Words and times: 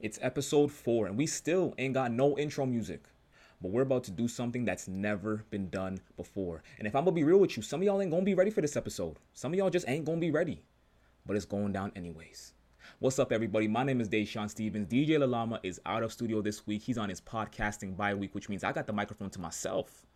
It's 0.00 0.18
episode 0.22 0.72
four, 0.72 1.06
and 1.06 1.18
we 1.18 1.26
still 1.26 1.74
ain't 1.76 1.92
got 1.92 2.10
no 2.10 2.38
intro 2.38 2.64
music. 2.64 3.04
But 3.60 3.70
we're 3.70 3.82
about 3.82 4.02
to 4.04 4.10
do 4.10 4.28
something 4.28 4.64
that's 4.64 4.88
never 4.88 5.44
been 5.50 5.68
done 5.68 6.00
before. 6.16 6.62
And 6.78 6.88
if 6.88 6.96
I'm 6.96 7.04
gonna 7.04 7.14
be 7.14 7.22
real 7.22 7.36
with 7.36 7.54
you, 7.58 7.62
some 7.62 7.82
of 7.82 7.84
y'all 7.84 8.00
ain't 8.00 8.10
gonna 8.10 8.22
be 8.22 8.32
ready 8.32 8.50
for 8.50 8.62
this 8.62 8.78
episode. 8.78 9.18
Some 9.34 9.52
of 9.52 9.58
y'all 9.58 9.68
just 9.68 9.86
ain't 9.86 10.06
gonna 10.06 10.16
be 10.16 10.30
ready. 10.30 10.62
But 11.26 11.36
it's 11.36 11.44
going 11.44 11.72
down 11.72 11.92
anyways. 11.94 12.54
What's 12.98 13.18
up, 13.18 13.30
everybody? 13.30 13.68
My 13.68 13.84
name 13.84 14.00
is 14.00 14.08
Dashawn 14.08 14.48
Stevens. 14.48 14.88
DJ 14.90 15.18
Lalama 15.18 15.60
is 15.62 15.78
out 15.84 16.02
of 16.02 16.14
studio 16.14 16.40
this 16.40 16.66
week. 16.66 16.80
He's 16.80 16.96
on 16.96 17.10
his 17.10 17.20
podcasting 17.20 17.94
bye 17.94 18.14
week, 18.14 18.34
which 18.34 18.48
means 18.48 18.64
I 18.64 18.72
got 18.72 18.86
the 18.86 18.94
microphone 18.94 19.28
to 19.28 19.38
myself. 19.38 20.06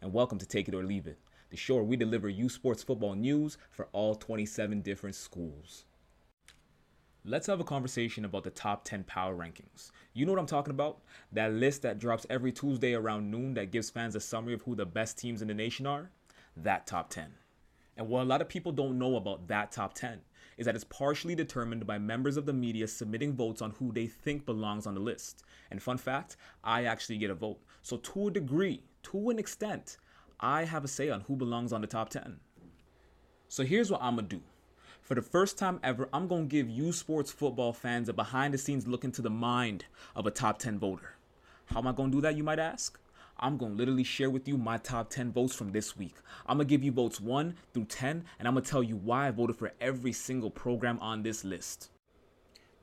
And 0.00 0.14
welcome 0.14 0.38
to 0.38 0.46
Take 0.46 0.68
It 0.68 0.74
or 0.74 0.82
Leave 0.82 1.06
It, 1.06 1.18
the 1.50 1.58
show 1.58 1.74
where 1.74 1.84
we 1.84 1.96
deliver 1.96 2.30
you 2.30 2.48
sports 2.48 2.82
football 2.82 3.14
news 3.14 3.58
for 3.70 3.88
all 3.92 4.14
27 4.14 4.80
different 4.80 5.14
schools. 5.14 5.84
Let's 7.28 7.48
have 7.48 7.58
a 7.58 7.64
conversation 7.64 8.24
about 8.24 8.44
the 8.44 8.50
top 8.50 8.84
10 8.84 9.02
power 9.02 9.34
rankings. 9.34 9.90
You 10.12 10.24
know 10.24 10.30
what 10.30 10.38
I'm 10.38 10.46
talking 10.46 10.70
about? 10.70 11.00
That 11.32 11.52
list 11.52 11.82
that 11.82 11.98
drops 11.98 12.24
every 12.30 12.52
Tuesday 12.52 12.94
around 12.94 13.32
noon 13.32 13.54
that 13.54 13.72
gives 13.72 13.90
fans 13.90 14.14
a 14.14 14.20
summary 14.20 14.54
of 14.54 14.62
who 14.62 14.76
the 14.76 14.86
best 14.86 15.18
teams 15.18 15.42
in 15.42 15.48
the 15.48 15.54
nation 15.54 15.88
are? 15.88 16.12
That 16.56 16.86
top 16.86 17.10
10. 17.10 17.34
And 17.96 18.06
what 18.06 18.22
a 18.22 18.24
lot 18.24 18.42
of 18.42 18.48
people 18.48 18.70
don't 18.70 18.96
know 18.96 19.16
about 19.16 19.48
that 19.48 19.72
top 19.72 19.94
10 19.94 20.20
is 20.56 20.66
that 20.66 20.76
it's 20.76 20.84
partially 20.84 21.34
determined 21.34 21.84
by 21.84 21.98
members 21.98 22.36
of 22.36 22.46
the 22.46 22.52
media 22.52 22.86
submitting 22.86 23.34
votes 23.34 23.60
on 23.60 23.72
who 23.72 23.90
they 23.90 24.06
think 24.06 24.46
belongs 24.46 24.86
on 24.86 24.94
the 24.94 25.00
list. 25.00 25.42
And 25.72 25.82
fun 25.82 25.98
fact, 25.98 26.36
I 26.62 26.84
actually 26.84 27.18
get 27.18 27.30
a 27.30 27.34
vote. 27.34 27.58
So, 27.82 27.96
to 27.96 28.28
a 28.28 28.30
degree, 28.30 28.84
to 29.02 29.30
an 29.30 29.40
extent, 29.40 29.96
I 30.38 30.62
have 30.62 30.84
a 30.84 30.88
say 30.88 31.10
on 31.10 31.22
who 31.22 31.34
belongs 31.34 31.72
on 31.72 31.80
the 31.80 31.88
top 31.88 32.08
10. 32.08 32.38
So, 33.48 33.64
here's 33.64 33.90
what 33.90 34.00
I'm 34.00 34.14
gonna 34.14 34.28
do. 34.28 34.42
For 35.06 35.14
the 35.14 35.22
first 35.22 35.56
time 35.56 35.78
ever, 35.84 36.08
I'm 36.12 36.26
going 36.26 36.48
to 36.48 36.52
give 36.52 36.68
you 36.68 36.90
sports 36.90 37.30
football 37.30 37.72
fans 37.72 38.08
a 38.08 38.12
behind 38.12 38.52
the 38.52 38.58
scenes 38.58 38.88
look 38.88 39.04
into 39.04 39.22
the 39.22 39.30
mind 39.30 39.84
of 40.16 40.26
a 40.26 40.32
top 40.32 40.58
10 40.58 40.80
voter. 40.80 41.14
How 41.66 41.78
am 41.78 41.86
I 41.86 41.92
going 41.92 42.10
to 42.10 42.16
do 42.16 42.20
that, 42.22 42.36
you 42.36 42.42
might 42.42 42.58
ask? 42.58 42.98
I'm 43.38 43.56
going 43.56 43.74
to 43.74 43.78
literally 43.78 44.02
share 44.02 44.30
with 44.30 44.48
you 44.48 44.58
my 44.58 44.78
top 44.78 45.08
10 45.10 45.30
votes 45.30 45.54
from 45.54 45.70
this 45.70 45.96
week. 45.96 46.16
I'm 46.48 46.56
going 46.56 46.66
to 46.66 46.68
give 46.68 46.82
you 46.82 46.90
votes 46.90 47.20
1 47.20 47.54
through 47.72 47.84
10, 47.84 48.24
and 48.40 48.48
I'm 48.48 48.54
going 48.54 48.64
to 48.64 48.68
tell 48.68 48.82
you 48.82 48.96
why 48.96 49.28
I 49.28 49.30
voted 49.30 49.54
for 49.54 49.72
every 49.80 50.12
single 50.12 50.50
program 50.50 50.98
on 50.98 51.22
this 51.22 51.44
list. 51.44 51.90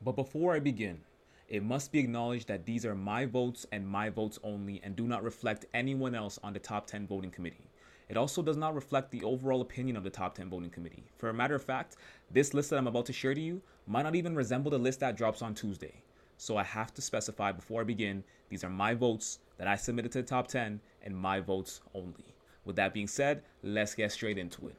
But 0.02 0.16
before 0.16 0.54
I 0.54 0.60
begin, 0.60 1.00
it 1.46 1.62
must 1.62 1.92
be 1.92 1.98
acknowledged 1.98 2.48
that 2.48 2.64
these 2.64 2.86
are 2.86 2.94
my 2.94 3.26
votes 3.26 3.66
and 3.70 3.86
my 3.86 4.08
votes 4.08 4.38
only 4.42 4.80
and 4.82 4.96
do 4.96 5.06
not 5.06 5.22
reflect 5.22 5.66
anyone 5.74 6.14
else 6.14 6.38
on 6.42 6.54
the 6.54 6.58
top 6.58 6.86
10 6.86 7.06
voting 7.06 7.30
committee. 7.30 7.68
It 8.08 8.16
also 8.16 8.42
does 8.42 8.56
not 8.56 8.74
reflect 8.74 9.10
the 9.10 9.24
overall 9.24 9.60
opinion 9.60 9.96
of 9.96 10.04
the 10.04 10.10
top 10.10 10.34
10 10.34 10.50
voting 10.50 10.70
committee. 10.70 11.04
For 11.16 11.30
a 11.30 11.34
matter 11.34 11.54
of 11.54 11.62
fact, 11.62 11.96
this 12.30 12.52
list 12.52 12.70
that 12.70 12.76
I'm 12.76 12.86
about 12.86 13.06
to 13.06 13.12
share 13.12 13.34
to 13.34 13.40
you 13.40 13.62
might 13.86 14.02
not 14.02 14.14
even 14.14 14.34
resemble 14.34 14.70
the 14.70 14.78
list 14.78 15.00
that 15.00 15.16
drops 15.16 15.42
on 15.42 15.54
Tuesday. 15.54 16.02
So 16.36 16.56
I 16.56 16.64
have 16.64 16.92
to 16.94 17.02
specify 17.02 17.52
before 17.52 17.80
I 17.80 17.84
begin 17.84 18.24
these 18.48 18.64
are 18.64 18.70
my 18.70 18.94
votes 18.94 19.38
that 19.56 19.68
I 19.68 19.76
submitted 19.76 20.12
to 20.12 20.22
the 20.22 20.28
top 20.28 20.48
10 20.48 20.80
and 21.02 21.16
my 21.16 21.40
votes 21.40 21.80
only. 21.94 22.34
With 22.64 22.76
that 22.76 22.94
being 22.94 23.06
said, 23.06 23.42
let's 23.62 23.94
get 23.94 24.12
straight 24.12 24.38
into 24.38 24.68
it. 24.68 24.76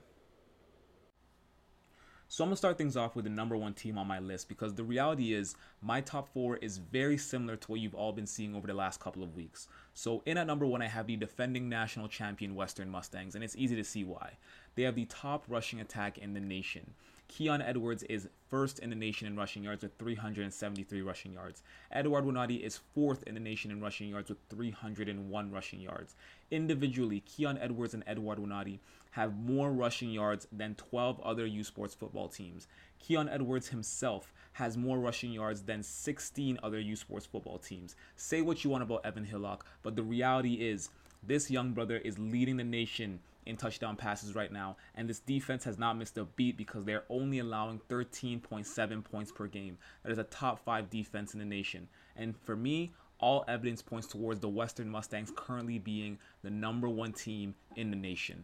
So 2.28 2.44
I'm 2.44 2.50
gonna 2.50 2.58
start 2.58 2.78
things 2.78 2.98
off 2.98 3.16
with 3.16 3.26
the 3.26 3.30
number 3.30 3.56
one 3.56 3.74
team 3.74 3.98
on 3.98 4.08
my 4.08 4.20
list 4.20 4.50
because 4.50 4.74
the 4.74 4.84
reality 4.84 5.34
is 5.34 5.56
my 5.82 6.02
top 6.02 6.28
four 6.34 6.58
is 6.58 6.80
very 6.80 7.18
similar 7.18 7.56
to 7.56 7.72
what 7.72 7.80
you've 7.80 7.94
all 7.94 8.14
been 8.14 8.26
seeing 8.26 8.56
over 8.56 8.66
the 8.66 8.74
last 8.74 9.00
couple 9.00 9.22
of 9.22 9.36
weeks. 9.36 9.68
So 9.94 10.24
in 10.26 10.38
at 10.38 10.48
number 10.48 10.66
one, 10.66 10.82
I 10.82 10.88
have 10.88 11.06
the 11.06 11.16
defending 11.18 11.70
national 11.70 12.08
champion 12.08 12.56
Western 12.56 12.90
Mustangs, 12.90 13.36
and 13.36 13.44
it's 13.44 13.56
easy 13.56 13.76
to 13.76 13.84
see 13.84 14.04
why. 14.04 14.34
They 14.74 14.84
have 14.84 14.96
the 14.96 15.06
top 15.06 15.46
rushing 15.48 15.80
attack 15.80 16.18
in 16.18 16.34
the 16.34 16.40
nation. 16.40 16.96
Keon 17.28 17.62
Edwards 17.62 18.04
is 18.04 18.30
first 18.50 18.80
in 18.80 18.90
the 18.90 18.96
nation 18.96 19.28
in 19.28 19.36
rushing 19.36 19.64
yards 19.64 19.84
with 19.84 19.98
373 19.98 21.02
rushing 21.02 21.34
yards. 21.34 21.64
Edouard 21.92 22.24
Winati 22.24 22.62
is 22.62 22.80
fourth 22.94 23.24
in 23.24 23.34
the 23.34 23.40
nation 23.40 23.72
in 23.72 23.82
rushing 23.82 24.10
yards 24.10 24.30
with 24.30 24.38
301 24.50 25.52
rushing 25.52 25.82
yards. 25.82 26.16
Individually, 26.52 27.22
Keon 27.22 27.58
Edwards 27.58 27.94
and 27.94 28.04
Edouard 28.08 28.38
Winati 28.38 28.80
have 29.12 29.38
more 29.38 29.72
rushing 29.72 30.12
yards 30.12 30.48
than 30.52 30.76
12 30.76 31.20
other 31.22 31.46
U 31.46 31.64
Sports 31.64 31.96
football 31.96 32.28
teams. 32.28 32.68
Keon 33.00 33.30
Edwards 33.30 33.70
himself 33.70 34.34
has 34.54 34.78
more 34.78 35.00
rushing 35.00 35.32
yards 35.32 35.64
than 35.64 35.84
16 35.84 36.60
other 36.62 36.80
U 36.80 36.96
Sports 36.96 37.26
football 37.26 37.58
teams. 37.58 37.96
Say 38.16 38.42
what 38.42 38.64
you 38.64 38.70
want 38.70 38.84
about 38.84 39.06
Evan 39.06 39.26
Hillock, 39.26 39.66
but 39.84 39.96
the 39.96 40.04
reality 40.04 40.56
is 40.56 40.90
this 41.24 41.50
young 41.50 41.72
brother 41.72 41.98
is 41.98 42.20
leading 42.20 42.58
the 42.58 42.64
nation 42.64 43.20
in 43.46 43.58
touchdown 43.58 43.96
passes 43.96 44.36
right 44.36 44.52
now, 44.52 44.78
and 44.96 45.10
this 45.10 45.20
defense 45.20 45.64
has 45.64 45.78
not 45.78 45.98
missed 45.98 46.18
a 46.18 46.26
beat 46.26 46.58
because 46.58 46.84
they're 46.84 47.04
only 47.10 47.40
allowing 47.40 47.80
13.7 47.90 49.04
points 49.04 49.32
per 49.32 49.48
game. 49.48 49.78
That 50.04 50.12
is 50.12 50.18
a 50.18 50.24
top 50.24 50.64
five 50.64 50.90
defense 50.90 51.34
in 51.34 51.40
the 51.40 51.46
nation. 51.46 51.88
And 52.16 52.36
for 52.38 52.56
me, 52.56 52.94
all 53.20 53.46
evidence 53.48 53.82
points 53.82 54.08
towards 54.08 54.40
the 54.40 54.50
Western 54.50 54.90
Mustangs 54.90 55.32
currently 55.36 55.80
being 55.80 56.18
the 56.44 56.50
number 56.50 56.90
one 56.90 57.14
team 57.14 57.56
in 57.76 57.90
the 57.90 57.96
nation. 57.96 58.44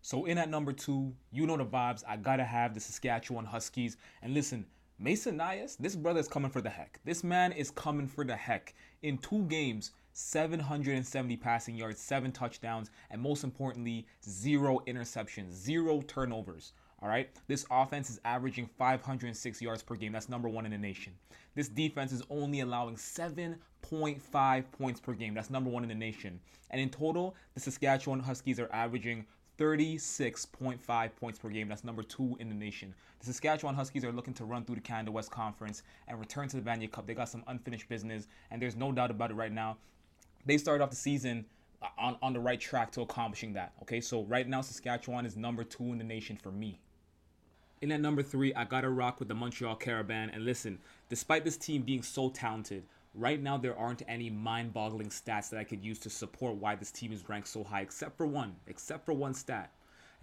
So 0.00 0.24
in 0.24 0.38
at 0.38 0.48
number 0.48 0.72
two, 0.72 1.12
you 1.32 1.46
know 1.46 1.56
the 1.56 1.64
vibes. 1.64 2.04
I 2.06 2.16
gotta 2.16 2.44
have 2.44 2.74
the 2.74 2.80
Saskatchewan 2.80 3.44
Huskies. 3.44 3.96
And 4.22 4.34
listen, 4.34 4.64
Mason 4.98 5.36
Nyhus, 5.36 5.76
this 5.76 5.96
brother 5.96 6.20
is 6.20 6.28
coming 6.28 6.50
for 6.50 6.60
the 6.60 6.70
Hec. 6.70 7.00
This 7.04 7.24
man 7.24 7.52
is 7.52 7.70
coming 7.70 8.06
for 8.06 8.24
the 8.24 8.36
Hec. 8.36 8.74
In 9.02 9.18
two 9.18 9.42
games, 9.44 9.90
770 10.18 11.36
passing 11.36 11.76
yards, 11.76 12.00
seven 12.00 12.32
touchdowns, 12.32 12.90
and 13.10 13.20
most 13.20 13.44
importantly, 13.44 14.06
zero 14.26 14.80
interceptions, 14.86 15.52
zero 15.52 16.00
turnovers. 16.00 16.72
All 17.02 17.08
right. 17.10 17.28
This 17.48 17.66
offense 17.70 18.08
is 18.08 18.18
averaging 18.24 18.66
506 18.78 19.60
yards 19.60 19.82
per 19.82 19.94
game. 19.94 20.12
That's 20.12 20.30
number 20.30 20.48
one 20.48 20.64
in 20.64 20.72
the 20.72 20.78
nation. 20.78 21.12
This 21.54 21.68
defense 21.68 22.12
is 22.12 22.22
only 22.30 22.60
allowing 22.60 22.96
7.5 22.96 24.64
points 24.72 25.00
per 25.00 25.12
game. 25.12 25.34
That's 25.34 25.50
number 25.50 25.68
one 25.68 25.82
in 25.82 25.90
the 25.90 25.94
nation. 25.94 26.40
And 26.70 26.80
in 26.80 26.88
total, 26.88 27.34
the 27.52 27.60
Saskatchewan 27.60 28.20
Huskies 28.20 28.58
are 28.58 28.72
averaging 28.72 29.26
36.5 29.58 31.10
points 31.16 31.38
per 31.38 31.50
game. 31.50 31.68
That's 31.68 31.84
number 31.84 32.02
two 32.02 32.38
in 32.40 32.48
the 32.48 32.54
nation. 32.54 32.94
The 33.20 33.26
Saskatchewan 33.26 33.74
Huskies 33.74 34.04
are 34.04 34.12
looking 34.12 34.34
to 34.34 34.46
run 34.46 34.64
through 34.64 34.76
the 34.76 34.80
Canada 34.80 35.12
West 35.12 35.30
Conference 35.30 35.82
and 36.08 36.18
return 36.18 36.48
to 36.48 36.56
the 36.56 36.62
Vanier 36.62 36.90
Cup. 36.90 37.06
They 37.06 37.14
got 37.14 37.28
some 37.28 37.44
unfinished 37.48 37.90
business, 37.90 38.28
and 38.50 38.62
there's 38.62 38.76
no 38.76 38.92
doubt 38.92 39.10
about 39.10 39.30
it 39.30 39.34
right 39.34 39.52
now. 39.52 39.76
They 40.46 40.58
started 40.58 40.82
off 40.82 40.90
the 40.90 40.96
season 40.96 41.44
on, 41.98 42.16
on 42.22 42.32
the 42.32 42.40
right 42.40 42.60
track 42.60 42.92
to 42.92 43.02
accomplishing 43.02 43.52
that. 43.54 43.72
Okay, 43.82 44.00
so 44.00 44.22
right 44.24 44.48
now, 44.48 44.62
Saskatchewan 44.62 45.26
is 45.26 45.36
number 45.36 45.64
two 45.64 45.84
in 45.84 45.98
the 45.98 46.04
nation 46.04 46.36
for 46.36 46.50
me. 46.50 46.78
In 47.82 47.92
at 47.92 48.00
number 48.00 48.22
three, 48.22 48.54
I 48.54 48.64
gotta 48.64 48.88
rock 48.88 49.18
with 49.18 49.28
the 49.28 49.34
Montreal 49.34 49.76
Carabins. 49.76 50.30
And 50.32 50.44
listen, 50.44 50.78
despite 51.08 51.44
this 51.44 51.56
team 51.56 51.82
being 51.82 52.02
so 52.02 52.30
talented, 52.30 52.84
right 53.14 53.42
now 53.42 53.58
there 53.58 53.76
aren't 53.76 54.02
any 54.08 54.30
mind-boggling 54.30 55.08
stats 55.08 55.50
that 55.50 55.58
I 55.58 55.64
could 55.64 55.84
use 55.84 55.98
to 56.00 56.10
support 56.10 56.56
why 56.56 56.74
this 56.74 56.90
team 56.90 57.12
is 57.12 57.28
ranked 57.28 57.48
so 57.48 57.64
high, 57.64 57.82
except 57.82 58.16
for 58.16 58.26
one, 58.26 58.54
except 58.66 59.04
for 59.04 59.12
one 59.12 59.34
stat, 59.34 59.72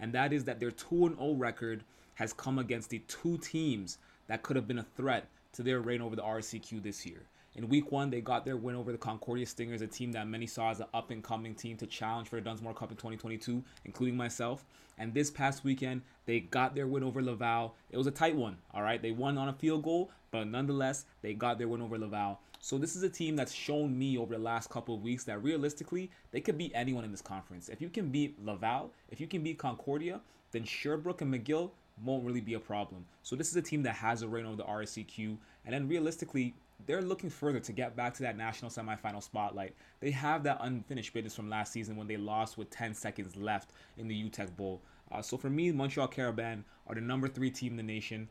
and 0.00 0.12
that 0.12 0.32
is 0.32 0.44
that 0.44 0.58
their 0.60 0.70
2-0 0.70 1.16
record 1.38 1.84
has 2.14 2.32
come 2.32 2.58
against 2.58 2.90
the 2.90 3.00
two 3.00 3.38
teams 3.38 3.98
that 4.26 4.42
could 4.42 4.56
have 4.56 4.66
been 4.68 4.78
a 4.78 4.86
threat 4.96 5.28
to 5.52 5.62
their 5.62 5.80
reign 5.80 6.00
over 6.00 6.16
the 6.16 6.22
RSEQ 6.22 6.82
this 6.82 7.04
year. 7.04 7.22
In 7.56 7.68
week 7.68 7.92
one, 7.92 8.10
they 8.10 8.20
got 8.20 8.44
their 8.44 8.56
win 8.56 8.74
over 8.74 8.90
the 8.90 8.98
Concordia 8.98 9.46
Stingers, 9.46 9.80
a 9.80 9.86
team 9.86 10.10
that 10.12 10.26
many 10.26 10.44
saw 10.46 10.70
as 10.70 10.80
an 10.80 10.86
up 10.92 11.12
and 11.12 11.22
coming 11.22 11.54
team 11.54 11.76
to 11.76 11.86
challenge 11.86 12.28
for 12.28 12.34
the 12.34 12.42
Dunsmore 12.42 12.74
Cup 12.74 12.90
in 12.90 12.96
2022, 12.96 13.62
including 13.84 14.16
myself. 14.16 14.64
And 14.98 15.14
this 15.14 15.30
past 15.30 15.62
weekend, 15.62 16.02
they 16.26 16.40
got 16.40 16.74
their 16.74 16.88
win 16.88 17.04
over 17.04 17.22
Laval. 17.22 17.76
It 17.90 17.96
was 17.96 18.08
a 18.08 18.10
tight 18.10 18.34
one, 18.34 18.56
all 18.72 18.82
right? 18.82 19.00
They 19.00 19.12
won 19.12 19.38
on 19.38 19.48
a 19.48 19.52
field 19.52 19.84
goal, 19.84 20.10
but 20.32 20.48
nonetheless, 20.48 21.04
they 21.22 21.32
got 21.32 21.58
their 21.58 21.68
win 21.68 21.80
over 21.80 21.96
Laval. 21.96 22.40
So 22.58 22.76
this 22.76 22.96
is 22.96 23.04
a 23.04 23.08
team 23.08 23.36
that's 23.36 23.52
shown 23.52 23.96
me 23.96 24.18
over 24.18 24.34
the 24.34 24.42
last 24.42 24.68
couple 24.68 24.96
of 24.96 25.02
weeks 25.02 25.22
that 25.24 25.40
realistically, 25.40 26.10
they 26.32 26.40
could 26.40 26.58
beat 26.58 26.72
anyone 26.74 27.04
in 27.04 27.12
this 27.12 27.22
conference. 27.22 27.68
If 27.68 27.80
you 27.80 27.88
can 27.88 28.08
beat 28.08 28.42
Laval, 28.44 28.90
if 29.10 29.20
you 29.20 29.28
can 29.28 29.44
beat 29.44 29.58
Concordia, 29.58 30.20
then 30.50 30.64
Sherbrooke 30.64 31.20
and 31.20 31.32
McGill 31.32 31.70
won't 32.02 32.24
really 32.24 32.40
be 32.40 32.54
a 32.54 32.60
problem. 32.60 33.04
So 33.22 33.36
this 33.36 33.48
is 33.48 33.56
a 33.56 33.62
team 33.62 33.82
that 33.84 33.94
has 33.96 34.22
a 34.22 34.28
reign 34.28 34.46
over 34.46 34.56
the 34.56 34.64
RSEQ, 34.64 35.36
and 35.64 35.74
then 35.74 35.88
realistically, 35.88 36.54
they're 36.86 37.02
looking 37.02 37.30
further 37.30 37.60
to 37.60 37.72
get 37.72 37.96
back 37.96 38.14
to 38.14 38.22
that 38.22 38.36
national 38.36 38.70
semifinal 38.70 39.22
spotlight. 39.22 39.74
They 40.00 40.10
have 40.10 40.42
that 40.44 40.58
unfinished 40.60 41.12
business 41.12 41.34
from 41.34 41.48
last 41.48 41.72
season 41.72 41.96
when 41.96 42.06
they 42.06 42.16
lost 42.16 42.58
with 42.58 42.70
10 42.70 42.94
seconds 42.94 43.36
left 43.36 43.70
in 43.96 44.08
the 44.08 44.24
Uteck 44.24 44.56
Bowl. 44.56 44.82
Uh, 45.10 45.22
so 45.22 45.36
for 45.36 45.50
me, 45.50 45.70
Montreal 45.72 46.08
Carabins 46.08 46.64
are 46.86 46.94
the 46.94 47.00
number 47.00 47.28
three 47.28 47.50
team 47.50 47.72
in 47.72 47.76
the 47.76 47.82
nation. 47.82 48.28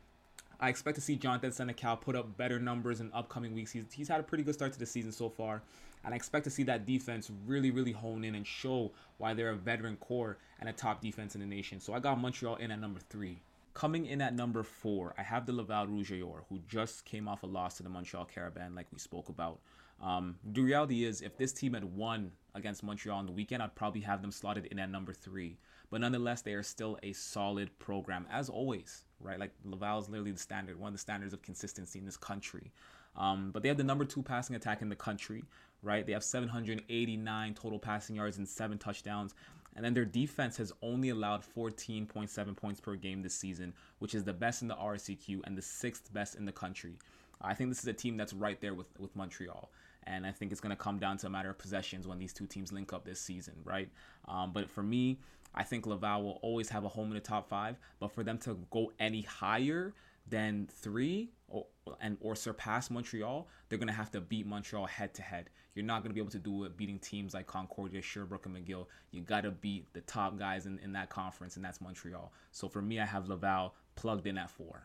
I 0.59 0.69
expect 0.69 0.95
to 0.95 1.01
see 1.01 1.15
Jonathan 1.15 1.51
Senecal 1.51 2.00
put 2.00 2.15
up 2.15 2.38
better 2.38 2.59
numbers 2.59 3.01
in 3.01 3.11
upcoming 3.13 3.53
weeks. 3.53 3.71
He's, 3.71 3.85
he's 3.91 4.07
had 4.07 4.19
a 4.19 4.23
pretty 4.23 4.44
good 4.44 4.53
start 4.53 4.71
to 4.73 4.79
the 4.79 4.85
season 4.85 5.11
so 5.11 5.29
far. 5.29 5.61
And 6.06 6.13
I 6.13 6.15
expect 6.15 6.44
to 6.45 6.49
see 6.49 6.63
that 6.63 6.85
defense 6.85 7.31
really, 7.45 7.71
really 7.71 7.91
hone 7.91 8.23
in 8.23 8.35
and 8.35 8.45
show 8.45 8.91
why 9.17 9.33
they're 9.33 9.49
a 9.49 9.56
veteran 9.56 9.97
core 9.97 10.38
and 10.59 10.69
a 10.69 10.73
top 10.73 11.01
defense 11.01 11.35
in 11.35 11.41
the 11.41 11.47
nation. 11.47 11.79
So 11.79 11.94
I 11.94 11.99
got 11.99 12.19
Montreal 12.19 12.57
in 12.57 12.71
at 12.71 12.79
number 12.79 12.99
three. 13.09 13.39
Coming 13.73 14.05
in 14.05 14.21
at 14.21 14.35
number 14.35 14.61
four, 14.61 15.15
I 15.17 15.23
have 15.23 15.45
the 15.45 15.53
Laval 15.53 15.87
Rouge 15.87 16.11
et 16.11 16.21
Or, 16.21 16.45
who 16.49 16.59
just 16.67 17.05
came 17.05 17.27
off 17.27 17.43
a 17.43 17.47
loss 17.47 17.77
to 17.77 17.83
the 17.83 17.89
Montreal 17.89 18.25
Carabins, 18.25 18.75
like 18.75 18.87
we 18.91 18.99
spoke 18.99 19.29
about. 19.29 19.61
Um, 20.01 20.35
the 20.43 20.61
reality 20.61 21.05
is, 21.05 21.21
if 21.21 21.37
this 21.37 21.53
team 21.53 21.73
had 21.73 21.83
won 21.83 22.31
against 22.53 22.83
Montreal 22.83 23.17
on 23.17 23.25
the 23.25 23.31
weekend, 23.31 23.63
I'd 23.63 23.73
probably 23.73 24.01
have 24.01 24.21
them 24.21 24.31
slotted 24.31 24.65
in 24.67 24.77
at 24.79 24.91
number 24.91 25.13
three. 25.13 25.57
But 25.89 26.01
nonetheless, 26.01 26.41
they 26.41 26.53
are 26.53 26.63
still 26.63 26.99
a 27.03 27.13
solid 27.13 27.77
program, 27.79 28.27
as 28.31 28.49
always, 28.49 29.05
right? 29.19 29.39
Like 29.39 29.51
Laval 29.63 29.99
is 29.99 30.09
literally 30.09 30.31
the 30.31 30.39
standard, 30.39 30.79
one 30.79 30.89
of 30.89 30.93
the 30.93 30.99
standards 30.99 31.33
of 31.33 31.41
consistency 31.41 31.99
in 31.99 32.05
this 32.05 32.17
country. 32.17 32.71
Um, 33.15 33.51
but 33.51 33.61
they 33.61 33.69
have 33.69 33.77
the 33.77 33.83
number 33.83 34.05
two 34.05 34.23
passing 34.23 34.55
attack 34.55 34.81
in 34.81 34.89
the 34.89 34.95
country, 34.95 35.43
right? 35.83 36.05
They 36.05 36.13
have 36.13 36.23
789 36.23 37.53
total 37.53 37.79
passing 37.79 38.15
yards 38.15 38.37
and 38.37 38.47
seven 38.47 38.77
touchdowns. 38.77 39.35
And 39.75 39.83
then 39.83 39.93
their 39.93 40.05
defense 40.05 40.57
has 40.57 40.71
only 40.81 41.09
allowed 41.09 41.43
14.7 41.55 42.55
points 42.55 42.79
per 42.79 42.95
game 42.95 43.21
this 43.21 43.33
season, 43.33 43.73
which 43.99 44.13
is 44.13 44.23
the 44.23 44.33
best 44.33 44.61
in 44.61 44.67
the 44.67 44.75
RSEQ 44.75 45.41
and 45.45 45.57
the 45.57 45.61
sixth 45.61 46.13
best 46.13 46.35
in 46.35 46.45
the 46.45 46.51
country. 46.51 46.99
I 47.41 47.53
think 47.53 47.69
this 47.69 47.79
is 47.79 47.87
a 47.87 47.93
team 47.93 48.15
that's 48.15 48.33
right 48.33 48.59
there 48.61 48.73
with, 48.73 48.87
with 48.99 49.15
Montreal. 49.15 49.69
And 50.05 50.25
I 50.25 50.31
think 50.31 50.51
it's 50.51 50.61
going 50.61 50.75
to 50.75 50.81
come 50.81 50.99
down 50.99 51.17
to 51.17 51.27
a 51.27 51.29
matter 51.29 51.49
of 51.49 51.57
possessions 51.57 52.07
when 52.07 52.19
these 52.19 52.33
two 52.33 52.45
teams 52.45 52.71
link 52.71 52.93
up 52.93 53.05
this 53.05 53.19
season, 53.19 53.55
right? 53.63 53.89
Um, 54.27 54.51
but 54.53 54.69
for 54.69 54.83
me, 54.83 55.19
I 55.55 55.63
think 55.63 55.85
Laval 55.85 56.23
will 56.23 56.39
always 56.41 56.69
have 56.69 56.83
a 56.83 56.89
home 56.89 57.07
in 57.07 57.13
the 57.13 57.19
top 57.19 57.47
five. 57.47 57.77
But 57.99 58.11
for 58.11 58.23
them 58.23 58.37
to 58.39 58.57
go 58.69 58.91
any 58.99 59.21
higher 59.21 59.93
than 60.27 60.67
three 60.71 61.31
or, 61.47 61.65
and 62.01 62.18
or 62.21 62.35
surpass 62.35 62.89
Montreal, 62.89 63.47
they're 63.68 63.77
gonna 63.77 63.91
have 63.91 64.12
to 64.12 64.21
beat 64.21 64.45
Montreal 64.45 64.85
head 64.85 65.13
to 65.15 65.21
head. 65.21 65.50
You're 65.75 65.85
not 65.85 66.03
gonna 66.03 66.13
be 66.13 66.19
able 66.19 66.31
to 66.31 66.39
do 66.39 66.63
it 66.63 66.77
beating 66.77 67.00
teams 67.00 67.33
like 67.33 67.47
Concordia, 67.47 68.01
Sherbrooke, 68.01 68.45
and 68.45 68.56
McGill. 68.56 68.88
You 69.12 69.21
gotta 69.21 69.51
beat 69.51 69.91
the 69.94 70.01
top 70.01 70.38
guys 70.38 70.65
in, 70.65 70.80
in 70.80 70.94
that 70.94 71.09
conference, 71.09 71.56
and 71.56 71.65
that's 71.65 71.81
Montreal. 71.81 72.31
So 72.51 72.69
for 72.69 72.81
me, 72.81 73.00
I 73.00 73.06
have 73.06 73.27
Laval 73.27 73.75
plugged 73.95 74.27
in 74.27 74.38
at 74.38 74.50
four. 74.50 74.83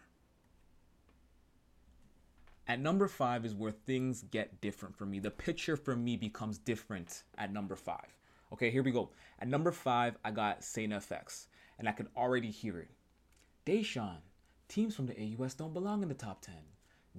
At 2.67 2.81
number 2.81 3.09
five 3.09 3.47
is 3.47 3.55
where 3.55 3.71
things 3.71 4.25
get 4.31 4.61
different 4.61 4.95
for 4.95 5.07
me. 5.07 5.21
The 5.21 5.31
picture 5.31 5.77
for 5.77 5.97
me 5.97 6.17
becomes 6.17 6.59
different 6.59 7.23
at 7.39 7.53
number 7.53 7.77
five. 7.77 8.19
Okay, 8.53 8.71
here 8.71 8.83
we 8.83 8.91
go. 8.91 9.11
At 9.39 9.49
number 9.49 9.73
five, 9.73 10.19
I 10.25 10.31
got 10.31 10.65
Saint 10.65 10.93
FX, 10.93 11.47
and 11.79 11.89
I 11.89 11.93
can 11.93 12.09
already 12.17 12.51
hear 12.51 12.79
it. 12.79 12.91
Dashawn, 13.65 14.19
teams 14.69 14.95
from 14.95 15.07
the 15.07 15.17
AUS 15.19 15.55
don't 15.55 15.73
belong 15.73 16.03
in 16.03 16.09
the 16.09 16.15
top 16.15 16.43
10. 16.43 16.55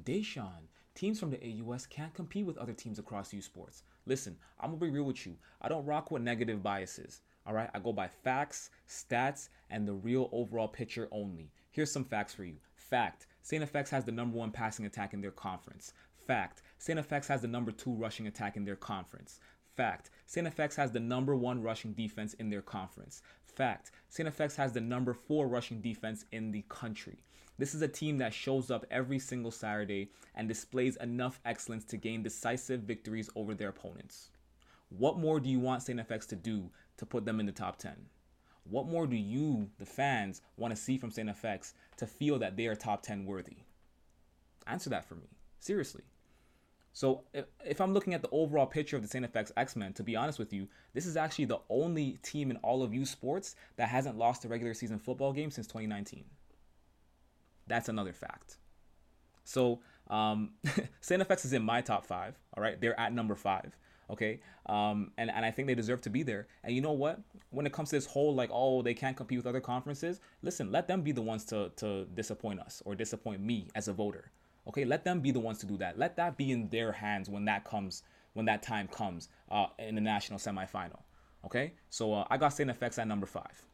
Dashawn, 0.03 0.67
teams 0.95 1.19
from 1.19 1.31
the 1.31 1.39
AUS 1.43 1.85
can't 1.85 2.13
compete 2.13 2.45
with 2.45 2.57
other 2.57 2.73
teams 2.73 2.99
across 2.99 3.33
U 3.33 3.41
Sports. 3.41 3.83
Listen, 4.05 4.37
I'm 4.59 4.71
gonna 4.71 4.81
be 4.81 4.89
real 4.89 5.03
with 5.03 5.25
you. 5.25 5.35
I 5.61 5.69
don't 5.69 5.85
rock 5.85 6.11
with 6.11 6.21
negative 6.21 6.63
biases. 6.63 7.21
All 7.45 7.53
right, 7.53 7.69
I 7.73 7.79
go 7.79 7.93
by 7.93 8.07
facts, 8.07 8.69
stats, 8.87 9.49
and 9.69 9.87
the 9.87 9.93
real 9.93 10.29
overall 10.31 10.67
picture 10.67 11.07
only. 11.11 11.51
Here's 11.71 11.91
some 11.91 12.03
facts 12.03 12.33
for 12.33 12.43
you. 12.43 12.57
Fact 12.75 13.27
St. 13.41 13.63
FX 13.71 13.89
has 13.89 14.03
the 14.03 14.11
number 14.11 14.37
one 14.37 14.51
passing 14.51 14.85
attack 14.85 15.13
in 15.13 15.21
their 15.21 15.31
conference. 15.31 15.93
Fact 16.27 16.61
St. 16.77 16.99
FX 16.99 17.27
has 17.27 17.41
the 17.41 17.47
number 17.47 17.71
two 17.71 17.93
rushing 17.93 18.27
attack 18.27 18.57
in 18.57 18.65
their 18.65 18.75
conference. 18.75 19.39
Fact 19.75 20.09
St. 20.29 20.55
FX 20.55 20.75
has 20.75 20.91
the 20.91 20.99
number 20.99 21.35
one 21.35 21.63
rushing 21.63 21.93
defense 21.93 22.35
in 22.35 22.51
their 22.51 22.61
conference. 22.61 23.23
Fact 23.47 23.89
St. 24.09 24.29
FX 24.29 24.55
has 24.57 24.71
the 24.71 24.79
number 24.79 25.11
four 25.11 25.47
rushing 25.47 25.81
defense 25.81 26.23
in 26.31 26.51
the 26.51 26.63
country. 26.69 27.17
This 27.57 27.73
is 27.73 27.81
a 27.81 27.87
team 27.87 28.19
that 28.19 28.31
shows 28.31 28.69
up 28.69 28.85
every 28.91 29.17
single 29.17 29.49
Saturday 29.49 30.11
and 30.35 30.47
displays 30.47 30.97
enough 30.97 31.39
excellence 31.45 31.83
to 31.85 31.97
gain 31.97 32.21
decisive 32.21 32.81
victories 32.81 33.31
over 33.35 33.55
their 33.55 33.69
opponents. 33.69 34.29
What 34.89 35.17
more 35.17 35.39
do 35.39 35.49
you 35.49 35.59
want 35.59 35.81
St. 35.81 35.99
FX 36.07 36.27
to 36.27 36.35
do 36.35 36.69
to 36.97 37.07
put 37.07 37.25
them 37.25 37.39
in 37.39 37.47
the 37.47 37.51
top 37.51 37.79
10? 37.79 37.93
What 38.65 38.85
more 38.85 39.07
do 39.07 39.15
you, 39.15 39.71
the 39.79 39.85
fans, 39.87 40.43
want 40.57 40.75
to 40.75 40.79
see 40.79 40.99
from 40.99 41.09
St. 41.09 41.27
FX 41.41 41.73
to 41.97 42.05
feel 42.05 42.37
that 42.37 42.55
they 42.55 42.67
are 42.67 42.75
top 42.75 43.01
10 43.01 43.25
worthy? 43.25 43.57
Answer 44.67 44.91
that 44.91 45.05
for 45.05 45.15
me. 45.15 45.29
Seriously. 45.59 46.03
So 46.93 47.23
if, 47.33 47.45
if 47.65 47.81
I'm 47.81 47.93
looking 47.93 48.13
at 48.13 48.21
the 48.21 48.29
overall 48.31 48.65
picture 48.65 48.95
of 48.95 49.01
the 49.01 49.07
St. 49.07 49.31
FX 49.31 49.51
X-Men, 49.55 49.93
to 49.93 50.03
be 50.03 50.15
honest 50.15 50.39
with 50.39 50.51
you, 50.51 50.67
this 50.93 51.05
is 51.05 51.15
actually 51.15 51.45
the 51.45 51.59
only 51.69 52.17
team 52.23 52.51
in 52.51 52.57
all 52.57 52.83
of 52.83 52.93
U 52.93 53.05
Sports 53.05 53.55
that 53.77 53.89
hasn't 53.89 54.17
lost 54.17 54.45
a 54.45 54.47
regular 54.47 54.73
season 54.73 54.99
football 54.99 55.31
game 55.31 55.51
since 55.51 55.67
2019. 55.67 56.25
That's 57.67 57.89
another 57.89 58.13
fact. 58.13 58.57
So 59.43 59.79
um, 60.09 60.51
St. 61.01 61.21
FX 61.27 61.45
is 61.45 61.53
in 61.53 61.63
my 61.63 61.81
top 61.81 62.05
five. 62.05 62.35
All 62.57 62.63
right, 62.63 62.79
they're 62.81 62.99
at 62.99 63.13
number 63.13 63.35
five 63.35 63.75
okay 64.09 64.39
um, 64.65 65.11
and, 65.17 65.29
and 65.29 65.45
i 65.45 65.51
think 65.51 65.67
they 65.67 65.75
deserve 65.75 66.01
to 66.01 66.09
be 66.09 66.23
there 66.23 66.47
and 66.63 66.73
you 66.73 66.81
know 66.81 66.91
what 66.91 67.19
when 67.51 67.65
it 67.65 67.73
comes 67.73 67.89
to 67.89 67.95
this 67.95 68.05
whole 68.05 68.33
like 68.33 68.49
oh 68.51 68.81
they 68.81 68.93
can't 68.93 69.15
compete 69.15 69.37
with 69.37 69.47
other 69.47 69.61
conferences 69.61 70.19
listen 70.41 70.71
let 70.71 70.87
them 70.87 71.01
be 71.01 71.11
the 71.11 71.21
ones 71.21 71.43
to, 71.45 71.71
to 71.75 72.05
disappoint 72.15 72.59
us 72.59 72.81
or 72.85 72.95
disappoint 72.95 73.41
me 73.41 73.67
as 73.75 73.87
a 73.87 73.93
voter 73.93 74.31
okay 74.69 74.85
let 74.85 75.03
them 75.03 75.19
be 75.19 75.31
the 75.31 75.39
ones 75.39 75.59
to 75.59 75.65
do 75.65 75.77
that 75.77 75.99
let 75.99 76.15
that 76.15 76.37
be 76.37 76.51
in 76.51 76.69
their 76.69 76.91
hands 76.91 77.29
when 77.29 77.45
that 77.45 77.65
comes 77.65 78.03
when 78.33 78.45
that 78.45 78.63
time 78.63 78.87
comes 78.87 79.29
uh, 79.51 79.67
in 79.79 79.95
the 79.95 80.01
national 80.01 80.39
semifinal 80.39 80.99
okay 81.43 81.73
so 81.89 82.13
uh, 82.13 82.25
i 82.29 82.37
got 82.37 82.49
St. 82.49 82.69
FX 82.79 82.99
at 82.99 83.07
number 83.07 83.25
five 83.25 83.65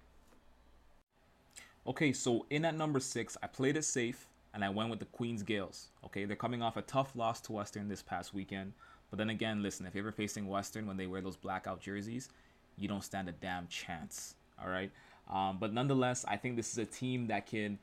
okay 1.85 2.11
so 2.11 2.45
in 2.49 2.65
at 2.65 2.75
number 2.75 2.99
six 2.99 3.37
i 3.43 3.47
played 3.47 3.77
it 3.77 3.83
safe 3.83 4.27
and 4.53 4.63
i 4.63 4.69
went 4.69 4.89
with 4.89 4.99
the 4.99 5.05
queens 5.05 5.43
Gaels 5.43 5.87
okay 6.03 6.25
they're 6.25 6.35
coming 6.35 6.63
off 6.63 6.77
a 6.77 6.81
tough 6.81 7.15
loss 7.15 7.41
to 7.41 7.51
western 7.51 7.87
this 7.87 8.01
past 8.01 8.33
weekend 8.33 8.73
but 9.09 9.17
then 9.17 9.29
again, 9.29 9.61
listen, 9.61 9.85
if 9.85 9.95
you're 9.95 10.03
ever 10.03 10.11
facing 10.11 10.47
Western 10.47 10.87
when 10.87 10.97
they 10.97 11.07
wear 11.07 11.21
those 11.21 11.37
blackout 11.37 11.79
jerseys, 11.79 12.29
you 12.77 12.87
don't 12.87 13.03
stand 13.03 13.29
a 13.29 13.31
damn 13.31 13.67
chance. 13.67 14.35
All 14.61 14.69
right. 14.69 14.91
Um, 15.31 15.57
but 15.59 15.73
nonetheless, 15.73 16.25
I 16.27 16.37
think 16.37 16.55
this 16.55 16.71
is 16.71 16.77
a 16.77 16.85
team 16.85 17.27
that 17.27 17.47
can 17.47 17.79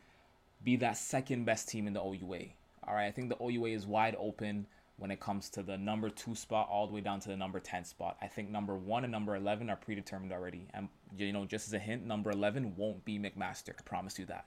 be 0.63 0.77
that 0.77 0.97
second 0.97 1.45
best 1.45 1.69
team 1.69 1.87
in 1.87 1.93
the 1.93 2.01
OUA. 2.01 2.49
All 2.87 2.95
right. 2.95 3.07
I 3.07 3.11
think 3.11 3.29
the 3.29 3.43
OUA 3.43 3.71
is 3.71 3.87
wide 3.87 4.17
open 4.19 4.67
when 4.97 5.11
it 5.11 5.21
comes 5.21 5.49
to 5.51 5.63
the 5.63 5.77
number 5.77 6.09
two 6.11 6.35
spot 6.35 6.69
all 6.71 6.87
the 6.87 6.93
way 6.93 7.01
down 7.01 7.21
to 7.21 7.29
the 7.29 7.37
number 7.37 7.59
10 7.59 7.85
spot. 7.85 8.17
I 8.21 8.27
think 8.27 8.51
number 8.51 8.77
one 8.77 9.05
and 9.05 9.11
number 9.11 9.35
11 9.35 9.71
are 9.71 9.77
predetermined 9.77 10.33
already. 10.33 10.69
And, 10.75 10.89
you 11.17 11.33
know, 11.33 11.45
just 11.45 11.67
as 11.67 11.73
a 11.73 11.79
hint, 11.79 12.07
number 12.07 12.31
11 12.31 12.75
won't 12.77 13.05
be 13.05 13.19
McMaster. 13.19 13.71
I 13.71 13.83
promise 13.85 14.19
you 14.19 14.27
that. 14.27 14.47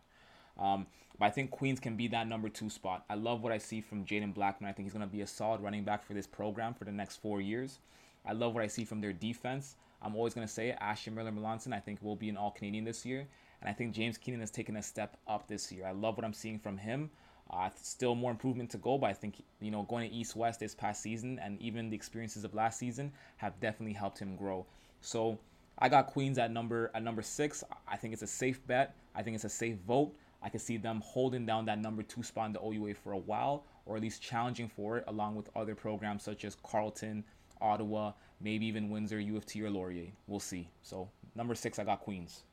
Um, 0.58 0.88
but 1.20 1.26
I 1.26 1.30
think 1.30 1.52
Queens 1.52 1.80
can 1.80 1.96
be 1.96 2.08
that 2.10 2.28
number 2.28 2.50
two 2.50 2.70
spot. 2.70 3.06
I 3.10 3.16
love 3.16 3.42
what 3.42 3.52
I 3.52 3.58
see 3.58 3.82
from 3.82 4.06
Jaden 4.06 4.34
Blackman. 4.34 4.70
I 4.70 4.74
think 4.74 4.86
he's 4.86 4.94
going 4.94 5.08
to 5.08 5.12
be 5.12 5.22
a 5.22 5.28
solid 5.28 5.62
running 5.62 5.84
back 5.84 6.06
for 6.06 6.14
this 6.14 6.28
program 6.28 6.74
for 6.74 6.86
the 6.86 6.92
next 6.92 7.18
four 7.18 7.42
years. 7.42 7.80
I 8.26 8.34
love 8.34 8.54
what 8.54 8.64
I 8.64 8.68
see 8.68 8.86
from 8.86 9.02
their 9.02 9.14
defense. 9.14 9.76
I'm 10.02 10.16
always 10.16 10.34
going 10.34 10.48
to 10.48 10.54
say 10.54 10.70
it. 10.70 10.78
Ashton 10.80 11.16
Miller 11.16 11.32
Melanson, 11.32 11.74
I 11.74 11.80
think, 11.80 12.02
will 12.02 12.16
be 12.16 12.30
an 12.30 12.38
all 12.38 12.52
Canadian 12.52 12.86
this 12.86 13.06
year. 13.06 13.28
And 13.62 13.70
I 13.70 13.74
think 13.74 13.94
James 13.94 14.18
Keenan 14.18 14.42
has 14.42 14.52
taken 14.52 14.76
a 14.76 14.84
step 14.84 15.18
up 15.28 15.48
this 15.48 15.72
year. 15.72 15.86
I 15.86 15.92
love 15.92 16.18
what 16.18 16.26
I'm 16.26 16.34
seeing 16.34 16.60
from 16.60 16.78
him. 16.78 17.10
Uh, 17.52 17.70
still 17.80 18.16
more 18.16 18.32
improvement 18.32 18.72
to 18.72 18.78
go, 18.78 18.98
but 18.98 19.08
I 19.08 19.14
think 19.14 19.44
you 19.62 19.70
know 19.70 19.84
going 19.84 20.10
to 20.10 20.16
East 20.16 20.36
West 20.36 20.60
this 20.60 20.74
past 20.74 21.02
season 21.02 21.40
and 21.40 21.62
even 21.62 21.90
the 21.90 21.96
experiences 21.96 22.44
of 22.44 22.54
last 22.56 22.80
season 22.80 23.12
have 23.38 23.60
definitely 23.60 23.94
helped 23.94 24.18
him 24.18 24.36
grow. 24.36 24.66
So 25.02 25.38
I 25.78 25.90
got 25.90 26.08
Queens 26.08 26.38
at 26.38 26.52
number 26.52 26.92
at 26.96 27.04
number 27.04 27.22
six. 27.22 27.64
I 27.88 27.98
think 27.98 28.14
it's 28.14 28.24
a 28.24 28.28
safe 28.28 28.66
bet. 28.66 28.96
I 29.14 29.22
think 29.22 29.36
it's 29.36 29.44
a 29.44 29.50
safe 29.50 29.78
vote. 29.88 30.16
I 30.42 30.50
can 30.50 30.60
see 30.60 30.78
them 30.78 31.02
holding 31.04 31.46
down 31.46 31.66
that 31.66 31.80
number 31.80 32.04
two 32.04 32.24
spot 32.24 32.48
in 32.48 32.54
the 32.54 32.62
OUA 32.62 32.94
for 32.96 33.14
a 33.14 33.18
while, 33.18 33.66
or 33.86 33.96
at 33.96 34.02
least 34.02 34.22
challenging 34.22 34.68
for 34.68 34.98
it, 34.98 35.04
along 35.08 35.36
with 35.36 35.50
other 35.56 35.74
programs 35.74 36.24
such 36.24 36.46
as 36.46 36.56
Carleton, 36.64 37.24
Ottawa, 37.62 38.12
maybe 38.42 38.66
even 38.68 38.90
Windsor, 38.90 39.20
U 39.20 39.38
of 39.38 39.46
T, 39.46 39.64
or 39.64 39.70
Laurier. 39.70 40.12
We'll 40.28 40.40
see. 40.40 40.70
So, 40.84 41.10
number 41.36 41.56
six, 41.56 41.80
I 41.80 41.84
got 41.84 42.02
Queens. 42.02 42.44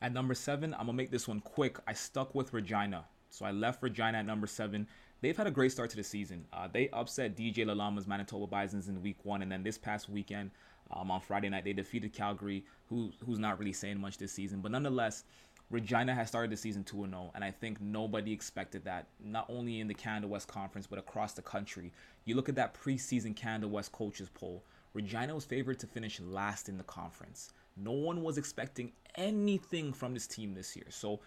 At 0.00 0.12
number 0.12 0.34
seven, 0.34 0.74
I'm 0.74 0.86
to 0.86 0.92
make 0.92 1.12
this 1.12 1.28
one 1.28 1.40
quick. 1.40 1.78
I 1.86 1.92
stuck 1.92 2.34
with 2.34 2.52
Regina. 2.52 3.04
So, 3.32 3.46
I 3.46 3.50
left 3.50 3.82
Regina 3.82 4.18
at 4.18 4.26
number 4.26 4.46
seven. 4.46 4.86
They've 5.22 5.36
had 5.36 5.46
a 5.46 5.50
great 5.50 5.72
start 5.72 5.88
to 5.90 5.96
the 5.96 6.04
season. 6.04 6.44
Uh, 6.52 6.68
they 6.70 6.88
upset 6.90 7.36
DJ 7.36 7.58
Lalama's 7.58 8.06
Manitoba 8.06 8.46
Bisons 8.46 8.88
in 8.88 9.00
week 9.02 9.24
one, 9.24 9.40
and 9.40 9.50
then 9.50 9.62
this 9.62 9.78
past 9.78 10.08
weekend, 10.08 10.50
um, 10.90 11.10
on 11.10 11.20
Friday 11.20 11.48
night, 11.48 11.64
they 11.64 11.72
defeated 11.72 12.12
Calgary, 12.12 12.64
who 12.88 13.10
who's 13.24 13.38
not 13.38 13.58
really 13.58 13.72
saying 13.72 13.98
much 13.98 14.18
this 14.18 14.32
season. 14.32 14.60
But 14.60 14.72
nonetheless, 14.72 15.24
Regina 15.70 16.14
has 16.14 16.28
started 16.28 16.50
the 16.50 16.56
season 16.56 16.84
2 16.84 17.06
0, 17.08 17.30
and 17.34 17.42
I 17.42 17.50
think 17.50 17.80
nobody 17.80 18.32
expected 18.32 18.84
that, 18.84 19.06
not 19.24 19.46
only 19.48 19.80
in 19.80 19.88
the 19.88 19.94
Canada 19.94 20.28
West 20.28 20.46
Conference, 20.46 20.86
but 20.86 20.98
across 20.98 21.32
the 21.32 21.40
country. 21.40 21.90
You 22.26 22.34
look 22.34 22.50
at 22.50 22.56
that 22.56 22.74
preseason 22.74 23.34
Canada 23.34 23.66
West 23.66 23.90
coaches 23.92 24.28
poll, 24.34 24.62
Regina 24.92 25.34
was 25.34 25.46
favored 25.46 25.78
to 25.80 25.86
finish 25.86 26.20
last 26.20 26.68
in 26.68 26.76
the 26.76 26.84
conference. 26.84 27.54
No 27.76 27.92
one 27.92 28.22
was 28.22 28.36
expecting 28.36 28.92
anything 29.14 29.94
from 29.94 30.12
this 30.12 30.26
team 30.26 30.52
this 30.52 30.76
year. 30.76 30.86
So 30.90 31.20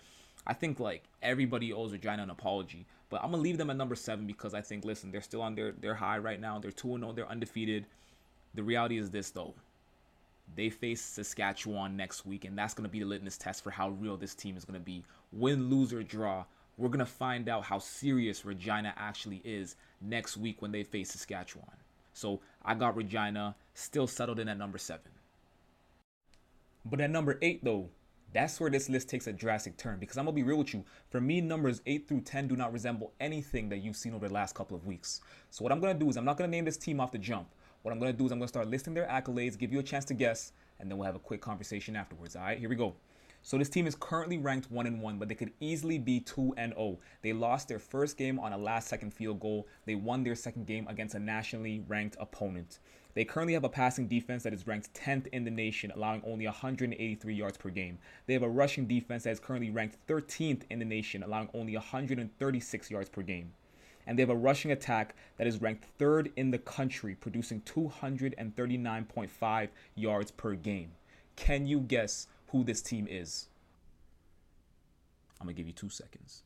I 0.48 0.54
think 0.54 0.80
like 0.80 1.04
everybody 1.22 1.74
owes 1.74 1.92
Regina 1.92 2.24
an 2.24 2.30
apology. 2.30 2.86
But 3.10 3.24
I'm 3.24 3.32
gonna 3.32 3.44
leave 3.44 3.58
them 3.58 3.70
at 3.70 3.78
number 3.78 3.96
seven 3.96 4.28
because 4.28 4.54
I 4.54 4.62
think 4.62 4.86
listen, 4.86 5.12
they're 5.12 5.22
still 5.22 5.42
on 5.42 5.56
their 5.56 5.72
their 5.72 5.96
high 5.96 6.18
right 6.18 6.40
now. 6.40 6.60
They're 6.60 6.72
2 6.72 6.96
and 6.96 7.04
0, 7.04 7.14
they're 7.14 7.30
undefeated. 7.30 7.86
The 8.54 8.64
reality 8.64 8.98
is 8.98 9.10
this 9.10 9.32
though. 9.32 9.54
They 10.56 10.70
face 10.70 11.02
Saskatchewan 11.02 11.98
next 11.98 12.26
week, 12.26 12.46
and 12.46 12.58
that's 12.58 12.74
going 12.76 12.84
to 12.84 12.92
be 12.92 13.00
the 13.00 13.06
litmus 13.06 13.38
test 13.38 13.64
for 13.64 13.72
how 13.72 13.90
real 13.90 14.16
this 14.16 14.36
team 14.36 14.56
is 14.56 14.64
going 14.64 14.80
to 14.80 14.86
be. 14.86 15.04
Win, 15.34 15.72
lose, 15.72 15.92
or 15.92 16.04
draw, 16.04 16.46
we're 16.78 16.90
going 16.90 17.00
to 17.00 17.06
find 17.06 17.50
out 17.50 17.64
how 17.64 17.80
serious 17.80 18.46
Regina 18.46 18.94
actually 18.96 19.42
is 19.44 19.76
next 20.02 20.38
week 20.38 20.62
when 20.62 20.72
they 20.72 20.84
face 20.84 21.12
Saskatchewan. 21.12 21.78
So 22.14 22.42
I 22.64 22.76
got 22.76 22.96
Regina 22.96 23.56
still 23.74 24.08
settled 24.08 24.40
in 24.40 24.48
at 24.48 24.58
number 24.58 24.78
seven. 24.78 25.12
But 26.86 27.02
at 27.02 27.10
number 27.10 27.38
eight, 27.42 27.64
though, 27.64 27.90
that's 28.36 28.60
where 28.60 28.70
this 28.70 28.90
list 28.90 29.08
takes 29.08 29.28
a 29.28 29.34
drastic 29.34 29.78
turn 29.78 29.98
because 29.98 30.18
I'm 30.18 30.26
gonna 30.26 30.36
be 30.36 30.44
real 30.44 30.58
with 30.58 30.74
you. 30.74 30.84
For 31.10 31.22
me, 31.22 31.40
numbers 31.40 31.82
8 31.86 32.06
through 32.06 32.22
10 32.22 32.50
do 32.50 32.58
not 32.58 32.74
resemble 32.74 33.14
anything 33.22 33.70
that 33.70 33.78
you've 33.78 33.96
seen 33.96 34.14
over 34.14 34.28
the 34.28 34.34
last 34.34 34.54
couple 34.54 34.76
of 34.76 34.86
weeks. 34.86 35.22
So, 35.52 35.64
what 35.64 35.72
I'm 35.72 35.80
gonna 35.80 35.94
do 35.94 36.10
is 36.10 36.18
I'm 36.18 36.26
not 36.26 36.36
gonna 36.38 36.52
name 36.52 36.66
this 36.66 36.76
team 36.76 37.00
off 37.00 37.14
the 37.14 37.18
jump. 37.18 37.48
What 37.86 37.94
I'm 37.94 38.02
to 38.02 38.12
do 38.12 38.26
is 38.26 38.32
I'm 38.32 38.40
to 38.42 38.48
start 38.48 38.68
listing 38.68 38.96
their 38.96 39.08
accolades, 39.08 39.58
give 39.60 39.72
you 39.72 39.78
a 39.78 39.84
chance 39.84 40.06
to 40.06 40.16
guess, 40.16 40.54
and 40.80 40.90
then 40.90 40.98
we'll 40.98 41.06
have 41.06 41.16
a 41.16 41.20
quick 41.20 41.40
conversation 41.40 41.96
afterwards. 41.96 42.36
All 42.36 42.42
right, 42.42 42.58
here 42.58 42.68
we 42.68 42.76
go. 42.76 42.96
So 43.44 43.60
this 43.60 43.70
team 43.70 43.86
is 43.86 43.94
currently 43.94 44.40
ranked 44.40 44.72
1 44.72 44.88
and 44.88 45.00
1, 45.00 45.20
but 45.20 45.30
they 45.30 45.36
could 45.36 45.52
easily 45.60 46.00
be 46.00 46.20
2 46.20 46.56
and 46.58 46.74
0. 46.74 46.98
They 47.22 47.32
lost 47.32 47.68
their 47.68 47.78
first 47.78 48.18
game 48.18 48.40
on 48.40 48.54
a 48.54 48.58
last 48.58 48.88
second 48.88 49.14
field 49.14 49.40
goal. 49.40 49.68
They 49.86 49.94
won 49.94 50.24
their 50.24 50.34
second 50.34 50.66
game 50.66 50.88
against 50.88 51.14
a 51.14 51.20
nationally 51.20 51.84
ranked 51.88 52.18
opponent. 52.20 52.80
They 53.16 53.26
currently 53.26 53.54
have 53.54 53.64
a 53.64 53.70
passing 53.70 54.08
defense 54.08 54.44
that 54.44 54.54
is 54.54 54.68
ranked 54.68 54.94
10th 54.94 55.28
in 55.28 55.44
the 55.44 55.52
nation, 55.52 55.92
allowing 55.96 56.22
only 56.26 56.46
183 56.46 57.34
yards 57.34 57.58
per 57.58 57.70
game. 57.70 57.98
They 58.28 58.34
have 58.34 58.44
a 58.44 58.50
rushing 58.50 58.86
defense 58.86 59.24
that 59.24 59.32
is 59.32 59.40
currently 59.40 59.72
ranked 59.72 59.98
13th 60.08 60.64
in 60.70 60.80
the 60.80 60.86
nation, 60.86 61.24
allowing 61.24 61.50
only 61.54 61.76
136 61.76 62.92
yards 62.92 63.10
per 63.10 63.24
game. 63.24 63.54
And 64.06 64.20
they 64.20 64.22
have 64.22 64.30
a 64.30 64.36
rushing 64.36 64.72
attack 64.72 65.16
that 65.38 65.48
is 65.48 65.62
ranked 65.62 65.86
third 65.98 66.32
in 66.36 66.52
the 66.52 66.60
country, 66.60 67.16
producing 67.16 67.62
239.5 67.62 69.70
yards 69.96 70.32
per 70.32 70.54
game. 70.54 70.92
Can 71.36 71.66
you 71.66 71.80
guess 71.80 72.28
who 72.56 72.64
this 72.64 72.82
team 72.82 73.06
is. 73.10 73.50
I'm 75.40 75.48
to 75.48 75.54
give 75.54 75.68
you 75.68 75.74
two 75.74 75.90
seconds. 75.90 76.44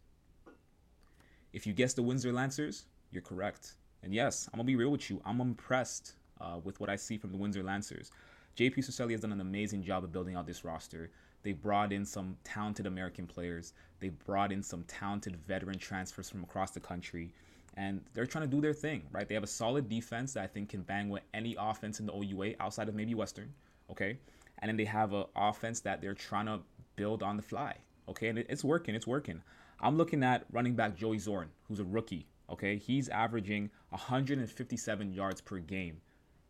If 1.53 1.67
you 1.67 1.73
guess 1.73 1.93
the 1.93 2.01
Windsor 2.01 2.33
Lancers, 2.33 2.85
you're 3.11 3.21
correct. 3.21 3.75
And 4.01 4.13
yes, 4.13 4.49
I'm 4.51 4.57
to 4.57 4.63
be 4.63 4.75
real 4.75 4.89
with 4.89 5.09
you. 5.09 5.21
I'm 5.23 5.39
impressed 5.39 6.13
uh, 6.41 6.59
with 6.63 6.79
what 6.79 6.89
I 6.89 6.95
see 6.95 7.17
from 7.17 7.31
the 7.31 7.37
Windsor 7.37 7.63
Lancers. 7.63 8.11
JP 8.57 8.79
Circelli 8.79 9.11
has 9.11 9.21
done 9.21 9.31
an 9.31 9.41
amazing 9.41 9.83
job 9.83 10.03
of 10.03 10.11
building 10.11 10.35
out 10.35 10.45
this 10.45 10.65
roster. 10.65 11.11
They 11.43 11.53
brought 11.53 11.93
in 11.93 12.05
some 12.05 12.35
talented 12.43 12.85
American 12.85 13.25
players. 13.25 13.73
They 13.99 14.09
brought 14.09 14.51
in 14.51 14.61
some 14.61 14.83
talented 14.83 15.37
veteran 15.47 15.77
transfers 15.77 16.29
from 16.29 16.43
across 16.43 16.71
the 16.71 16.79
country. 16.79 17.31
And 17.77 18.01
they're 18.13 18.25
trying 18.25 18.49
to 18.49 18.53
do 18.53 18.59
their 18.59 18.73
thing, 18.73 19.03
right? 19.11 19.27
They 19.27 19.35
have 19.35 19.43
a 19.43 19.47
solid 19.47 19.87
defense 19.87 20.33
that 20.33 20.43
I 20.43 20.47
think 20.47 20.69
can 20.69 20.81
bang 20.81 21.09
with 21.09 21.23
any 21.33 21.55
offense 21.57 21.99
in 21.99 22.07
the 22.07 22.13
OUA 22.13 22.55
outside 22.59 22.89
of 22.89 22.95
maybe 22.95 23.15
Western. 23.15 23.53
Okay 23.89 24.17
and 24.59 24.69
then 24.69 24.77
they 24.77 24.85
have 24.85 25.13
an 25.13 25.25
offense 25.35 25.79
that 25.81 26.01
they're 26.01 26.13
trying 26.13 26.45
to 26.45 26.59
build 26.95 27.23
on 27.23 27.37
the 27.37 27.43
fly. 27.43 27.75
Okay, 28.07 28.27
and 28.27 28.39
it's 28.39 28.63
working. 28.63 28.95
It's 28.95 29.07
working. 29.07 29.41
I'm 29.79 29.97
looking 29.97 30.23
at 30.23 30.45
running 30.51 30.75
back 30.75 30.97
Joey 30.97 31.19
Zorn, 31.19 31.49
who's 31.67 31.79
a 31.79 31.83
rookie. 31.83 32.27
Okay, 32.49 32.77
he's 32.77 33.07
averaging 33.09 33.69
157 33.89 35.13
yards 35.13 35.41
per 35.41 35.59
game. 35.59 36.01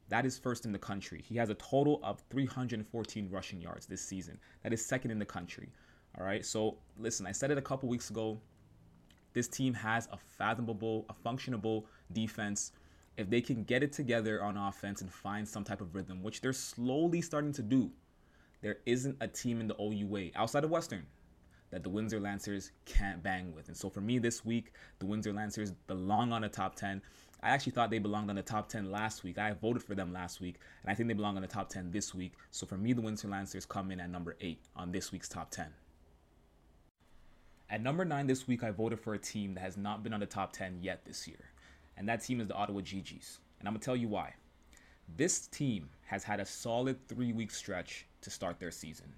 That 0.10 0.25
is 0.25 0.38
first 0.38 0.66
in 0.66 0.72
the 0.72 0.80
country. 0.80 1.24
He 1.24 1.36
has 1.38 1.50
a 1.50 1.56
total 1.56 2.00
of 2.04 2.22
314 2.30 3.30
rushing 3.30 3.62
yards 3.62 3.86
this 3.86 4.01
season. 4.01 4.39
That 4.63 4.74
is 4.74 4.86
second 4.86 5.12
in 5.12 5.20
the 5.20 5.25
country. 5.25 5.70
All 6.18 6.25
right. 6.25 6.46
So 6.46 6.78
listen, 6.98 7.25
I 7.25 7.32
said 7.32 7.51
it 7.51 7.58
a 7.58 7.62
couple 7.62 7.88
weeks 7.88 8.10
ago. 8.10 8.39
This 9.34 9.48
team 9.48 9.74
has 9.75 10.08
a 10.12 10.18
fathomable, 10.18 11.06
a 11.10 11.13
functionable 11.13 11.86
defense. 12.12 12.72
If 13.18 13.30
they 13.30 13.42
can 13.42 13.63
get 13.63 13.84
it 13.84 13.94
together 13.94 14.44
on 14.44 14.58
offense 14.58 15.01
and 15.01 15.12
find 15.12 15.48
some 15.48 15.63
type 15.63 15.82
of 15.82 15.94
rhythm, 15.94 16.24
which 16.24 16.42
they're 16.42 16.54
slowly 16.54 17.22
starting 17.22 17.54
to 17.54 17.62
do, 17.62 17.92
there 18.62 18.78
isn't 18.86 19.18
a 19.22 19.28
team 19.28 19.62
in 19.62 19.68
the 19.68 19.75
OUA 19.80 20.32
outside 20.36 20.63
of 20.63 20.72
Western 20.72 21.06
that 21.72 21.84
the 21.84 21.89
Windsor 21.89 22.20
Lancers 22.20 22.72
can't 22.86 23.22
bang 23.22 23.54
with. 23.54 23.68
And 23.68 23.78
so 23.78 23.89
for 23.89 24.01
me 24.01 24.18
this 24.18 24.44
week, 24.44 24.74
the 24.98 25.06
Windsor 25.06 25.34
Lancers 25.34 25.72
belong 25.72 26.34
on 26.34 26.42
the 26.42 26.50
top 26.50 26.75
10. 26.75 27.01
I 27.41 27.50
actually 27.50 27.72
thought 27.72 27.89
they 27.89 28.00
belonged 28.00 28.29
on 28.29 28.36
the 28.36 28.41
top 28.41 28.67
10 28.67 28.91
last 28.91 29.24
week. 29.24 29.38
I 29.38 29.53
voted 29.53 29.81
for 29.81 29.96
them 29.96 30.12
last 30.12 30.41
week, 30.41 30.55
and 30.84 30.91
I 30.91 30.96
think 30.96 31.08
they 31.08 31.13
belong 31.13 31.38
on 31.38 31.41
the 31.41 31.48
top 31.48 31.69
10 31.69 31.91
this 31.91 32.13
week. 32.13 32.34
So 32.51 32.65
for 32.65 32.77
me, 32.77 32.91
the 32.91 33.01
Windsor 33.01 33.29
Lancers 33.29 33.65
come 33.65 33.91
in 33.91 34.01
at 34.01 34.10
number 34.10 34.36
8 34.41 34.60
on 34.75 34.91
this 34.91 35.12
week's 35.12 35.29
top 35.29 35.50
10. 35.50 35.67
At 37.69 37.81
number 37.81 38.03
9 38.03 38.27
this 38.27 38.48
week, 38.48 38.63
I 38.63 38.72
voted 38.72 39.00
for 39.00 39.13
a 39.13 39.19
team 39.19 39.53
that 39.53 39.62
has 39.62 39.77
not 39.77 40.03
been 40.03 40.13
on 40.13 40.19
the 40.19 40.25
top 40.25 40.51
10 40.51 40.79
yet 40.81 41.05
this 41.05 41.27
year. 41.27 41.51
And 41.96 42.10
that 42.10 42.24
team 42.24 42.41
is 42.41 42.48
the 42.48 42.55
Ottawa 42.55 42.81
Gee-Gees. 42.81 43.39
And 43.60 43.67
I'm 43.67 43.74
going 43.74 43.79
to 43.81 43.86
tell 43.86 43.96
you 43.96 44.08
why. 44.08 44.34
This 45.15 45.48
team 45.48 45.89
has 46.05 46.24
had 46.24 46.39
a 46.39 46.46
solid 46.46 47.08
three 47.08 47.31
week 47.31 47.51
stretch 47.51 48.05
to 48.22 48.29
start 48.29 48.60
their 48.60 48.72
season. 48.72 49.13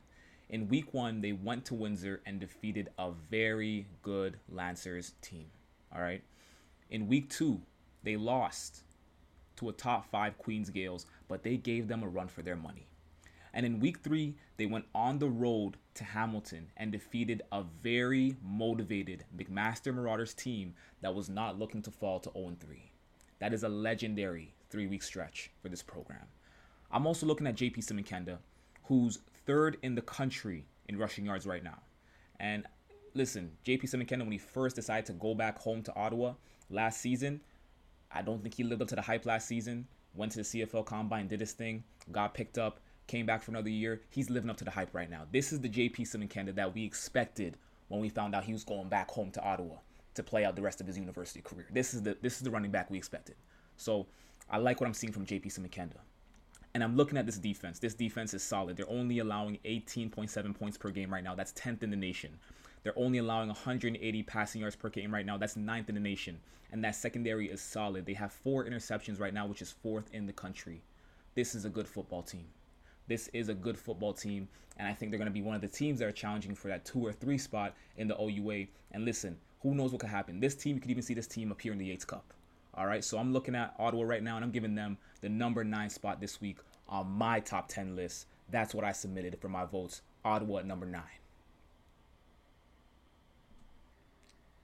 In 0.50 0.68
week 0.68 0.94
one, 0.94 1.22
they 1.22 1.32
went 1.32 1.66
to 1.66 1.76
Windsor 1.76 2.22
and 2.26 2.40
defeated 2.40 2.90
a 2.98 3.12
very 3.30 3.88
good 4.02 4.38
Lancers 4.50 5.14
team. 5.22 5.46
All 5.96 6.02
right. 6.02 6.24
In 6.90 7.08
week 7.08 7.30
two, 7.30 7.62
they 8.04 8.16
lost 8.16 8.84
to 9.58 9.70
a 9.70 9.74
top 9.74 10.10
five 10.10 10.38
Queens 10.38 10.70
Gaels, 10.70 11.06
but 11.28 11.44
they 11.44 11.58
gave 11.58 11.88
them 11.88 12.04
a 12.04 12.08
run 12.08 12.28
for 12.28 12.42
their 12.42 12.56
money. 12.56 12.88
And 13.54 13.66
in 13.66 13.80
week 13.80 14.00
three, 14.00 14.36
they 14.58 14.66
went 14.66 14.86
on 14.96 15.20
the 15.20 15.30
road 15.30 15.78
to 15.96 16.04
Hamilton 16.04 16.72
and 16.78 16.92
defeated 16.92 17.42
a 17.52 17.64
very 17.84 18.38
motivated 18.42 19.26
McMaster 19.36 19.94
Marauders 19.94 20.34
team 20.34 20.74
that 21.02 21.14
was 21.14 21.30
not 21.30 21.60
looking 21.60 21.82
to 21.82 21.92
fall 21.92 22.20
to 22.22 22.32
0 22.34 22.56
3. 22.60 22.92
That 23.40 23.54
is 23.54 23.64
a 23.64 23.70
legendary 23.70 24.54
three 24.70 24.88
week 24.88 25.04
stretch 25.04 25.52
for 25.62 25.70
this 25.70 25.84
program. 25.84 26.28
I'm 26.92 27.06
also 27.06 27.26
looking 27.26 27.48
at 27.48 27.56
JP 27.56 27.80
Siminkenda, 27.80 28.38
who's 28.84 29.20
third 29.46 29.78
in 29.82 29.96
the 29.96 30.02
country 30.02 30.66
in 30.88 30.98
rushing 30.98 31.26
yards 31.26 31.46
right 31.46 31.64
now. 31.64 31.80
And 32.40 32.66
listen, 33.14 33.52
JP 33.66 33.84
Siminkenda, 33.84 34.20
when 34.20 34.32
he 34.32 34.38
first 34.38 34.76
decided 34.76 35.06
to 35.08 35.14
go 35.14 35.36
back 35.36 35.60
home 35.60 35.84
to 35.84 35.96
Ottawa 35.96 36.34
last 36.70 37.02
season, 37.02 37.42
I 38.14 38.22
don't 38.22 38.42
think 38.42 38.56
he 38.56 38.64
lived 38.64 38.82
up 38.82 38.88
to 38.90 38.96
the 38.96 39.02
hype 39.02 39.26
last 39.26 39.48
season. 39.48 39.88
Went 40.14 40.34
to 40.34 40.40
the 40.40 40.44
CFL 40.44 40.86
Combine, 40.86 41.28
did 41.28 41.40
his 41.40 41.54
thing, 41.54 41.84
got 42.12 42.34
picked 42.34 42.58
up, 42.58 42.82
came 43.08 43.26
back 43.26 43.42
for 43.42 43.52
another 43.52 43.70
year. 43.70 44.02
He's 44.10 44.30
living 44.30 44.50
up 44.50 44.58
to 44.58 44.66
the 44.66 44.72
hype 44.72 44.94
right 44.94 45.10
now. 45.10 45.26
This 45.32 45.54
is 45.54 45.62
the 45.62 45.70
JP 45.70 46.02
Siminkenda 46.02 46.54
that 46.56 46.74
we 46.74 46.84
expected 46.84 47.58
when 47.88 48.02
we 48.02 48.10
found 48.10 48.36
out 48.36 48.44
he 48.44 48.54
was 48.54 48.64
going 48.64 48.90
back 48.90 49.10
home 49.10 49.32
to 49.32 49.42
Ottawa 49.42 49.76
to 50.16 50.24
play 50.24 50.44
out 50.44 50.56
the 50.56 50.62
rest 50.62 50.82
of 50.82 50.88
his 50.88 50.98
university 50.98 51.42
career. 51.42 51.68
This 51.72 51.94
is 51.94 52.02
the 52.04 52.18
this 52.22 52.38
is 52.38 52.42
the 52.42 52.52
running 52.52 52.72
back 52.72 52.90
we 52.90 52.98
expected. 52.98 53.36
So 53.78 54.08
I 54.50 54.58
like 54.58 54.82
what 54.82 54.88
I'm 54.88 54.94
seeing 54.94 55.14
from 55.14 55.26
JP 55.26 55.48
Siminkenda. 55.48 55.98
And 56.74 56.84
I'm 56.84 56.96
looking 56.96 57.18
at 57.18 57.26
this 57.26 57.38
defense. 57.38 57.80
This 57.80 57.94
defense 57.94 58.34
is 58.34 58.44
solid. 58.44 58.78
They're 58.78 58.90
only 58.90 59.20
allowing 59.20 59.60
18.7 59.66 60.58
points 60.58 60.78
per 60.78 60.90
game 60.90 61.12
right 61.12 61.24
now. 61.24 61.36
That's 61.36 61.52
10th 61.54 61.84
in 61.84 61.90
the 61.90 61.98
nation. 61.98 62.32
They're 62.84 62.98
only 62.98 63.20
allowing 63.20 63.48
180 63.48 64.24
passing 64.24 64.62
yards 64.62 64.76
per 64.76 64.90
game 64.90 65.14
right 65.14 65.26
now. 65.26 65.38
That's 65.38 65.56
ninth 65.56 65.90
in 65.90 65.96
the 65.96 66.02
nation. 66.02 66.40
And 66.72 66.84
that 66.84 66.96
secondary 66.96 67.48
is 67.48 67.62
solid. 67.62 68.06
They 68.06 68.14
have 68.14 68.32
four 68.32 68.66
interceptions 68.66 69.20
right 69.20 69.34
now, 69.34 69.46
which 69.46 69.62
is 69.62 69.72
fourth 69.72 70.10
in 70.14 70.26
the 70.26 70.34
country. 70.34 70.82
This 71.36 71.54
is 71.54 71.66
a 71.66 71.70
good 71.70 71.88
football 71.88 72.24
team. 72.24 72.46
This 73.08 73.28
is 73.30 73.50
a 73.50 73.54
good 73.54 73.78
football 73.78 74.14
team. 74.14 74.48
And 74.78 74.88
I 74.88 74.94
think 74.94 75.12
they're 75.12 75.20
going 75.20 75.30
to 75.30 75.34
be 75.34 75.42
one 75.42 75.56
of 75.56 75.62
the 75.62 75.68
teams 75.68 76.00
that 76.00 76.08
are 76.08 76.14
challenging 76.14 76.56
for 76.56 76.70
that 76.70 76.86
two 76.86 77.06
or 77.06 77.12
three 77.12 77.38
spot 77.38 77.76
in 77.98 78.08
the 78.08 78.16
OUA. 78.20 78.68
And 78.92 79.06
listen, 79.06 79.38
who 79.62 79.76
knows 79.76 79.92
what 79.92 80.02
could 80.02 80.10
happen? 80.10 80.40
This 80.40 80.56
team, 80.56 80.76
you 80.76 80.82
could 80.82 80.92
even 80.92 81.04
see 81.04 81.14
this 81.14 81.28
team 81.28 81.52
appear 81.52 81.74
in 81.74 81.78
the 81.78 81.86
Yates 81.86 82.06
Cup. 82.06 82.34
All 82.74 82.88
right, 82.88 83.04
so 83.04 83.18
I'm 83.18 83.34
looking 83.34 83.54
at 83.54 83.76
Ottawa 83.78 84.04
right 84.04 84.24
now, 84.24 84.38
and 84.38 84.46
I'm 84.46 84.52
giving 84.52 84.76
them 84.76 84.98
the 85.20 85.28
number 85.28 85.64
nine 85.64 85.90
spot 85.90 86.22
this 86.22 86.40
week 86.40 86.58
on 86.88 87.12
my 87.12 87.42
top 87.42 87.68
10 87.68 87.96
list. 87.96 88.28
That's 88.50 88.74
what 88.74 88.86
I 88.86 88.94
submitted 88.94 89.38
for 89.40 89.50
my 89.50 89.66
votes. 89.66 90.02
Ottawa 90.24 90.60
at 90.60 90.66
number 90.66 90.86
nine. 90.86 91.21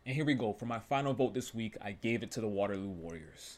And 0.08 0.16
here 0.16 0.24
we 0.24 0.36
go. 0.36 0.54
For 0.54 0.66
my 0.66 0.80
final 0.80 1.14
vote 1.14 1.34
this 1.34 1.54
week, 1.54 1.76
I 1.82 1.92
gave 1.92 2.24
it 2.24 2.32
to 2.32 2.40
the 2.40 2.48
Waterloo 2.48 2.88
Warriors. 2.88 3.58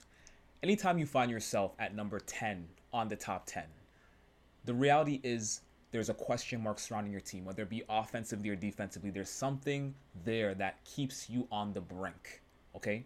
Anytime 0.64 0.98
you 0.98 1.06
find 1.06 1.30
yourself 1.30 1.74
at 1.78 1.94
number 1.94 2.20
10 2.20 2.68
on 2.92 3.08
the 3.08 3.16
top 3.16 3.46
10, 3.46 3.66
the 4.66 4.74
reality 4.74 5.22
is 5.24 5.62
there's 5.92 6.10
a 6.10 6.14
question 6.16 6.64
mark 6.64 6.80
surrounding 6.80 7.12
your 7.12 7.22
team, 7.22 7.46
whether 7.46 7.62
it 7.62 7.70
be 7.70 7.84
offensively 7.88 8.50
or 8.50 8.56
defensively. 8.56 9.12
There's 9.12 9.30
something 9.30 9.94
there 10.26 10.56
that 10.56 10.84
keeps 10.86 11.30
you 11.30 11.48
on 11.52 11.72
the 11.72 11.82
brink. 11.82 12.42
Okay? 12.76 13.06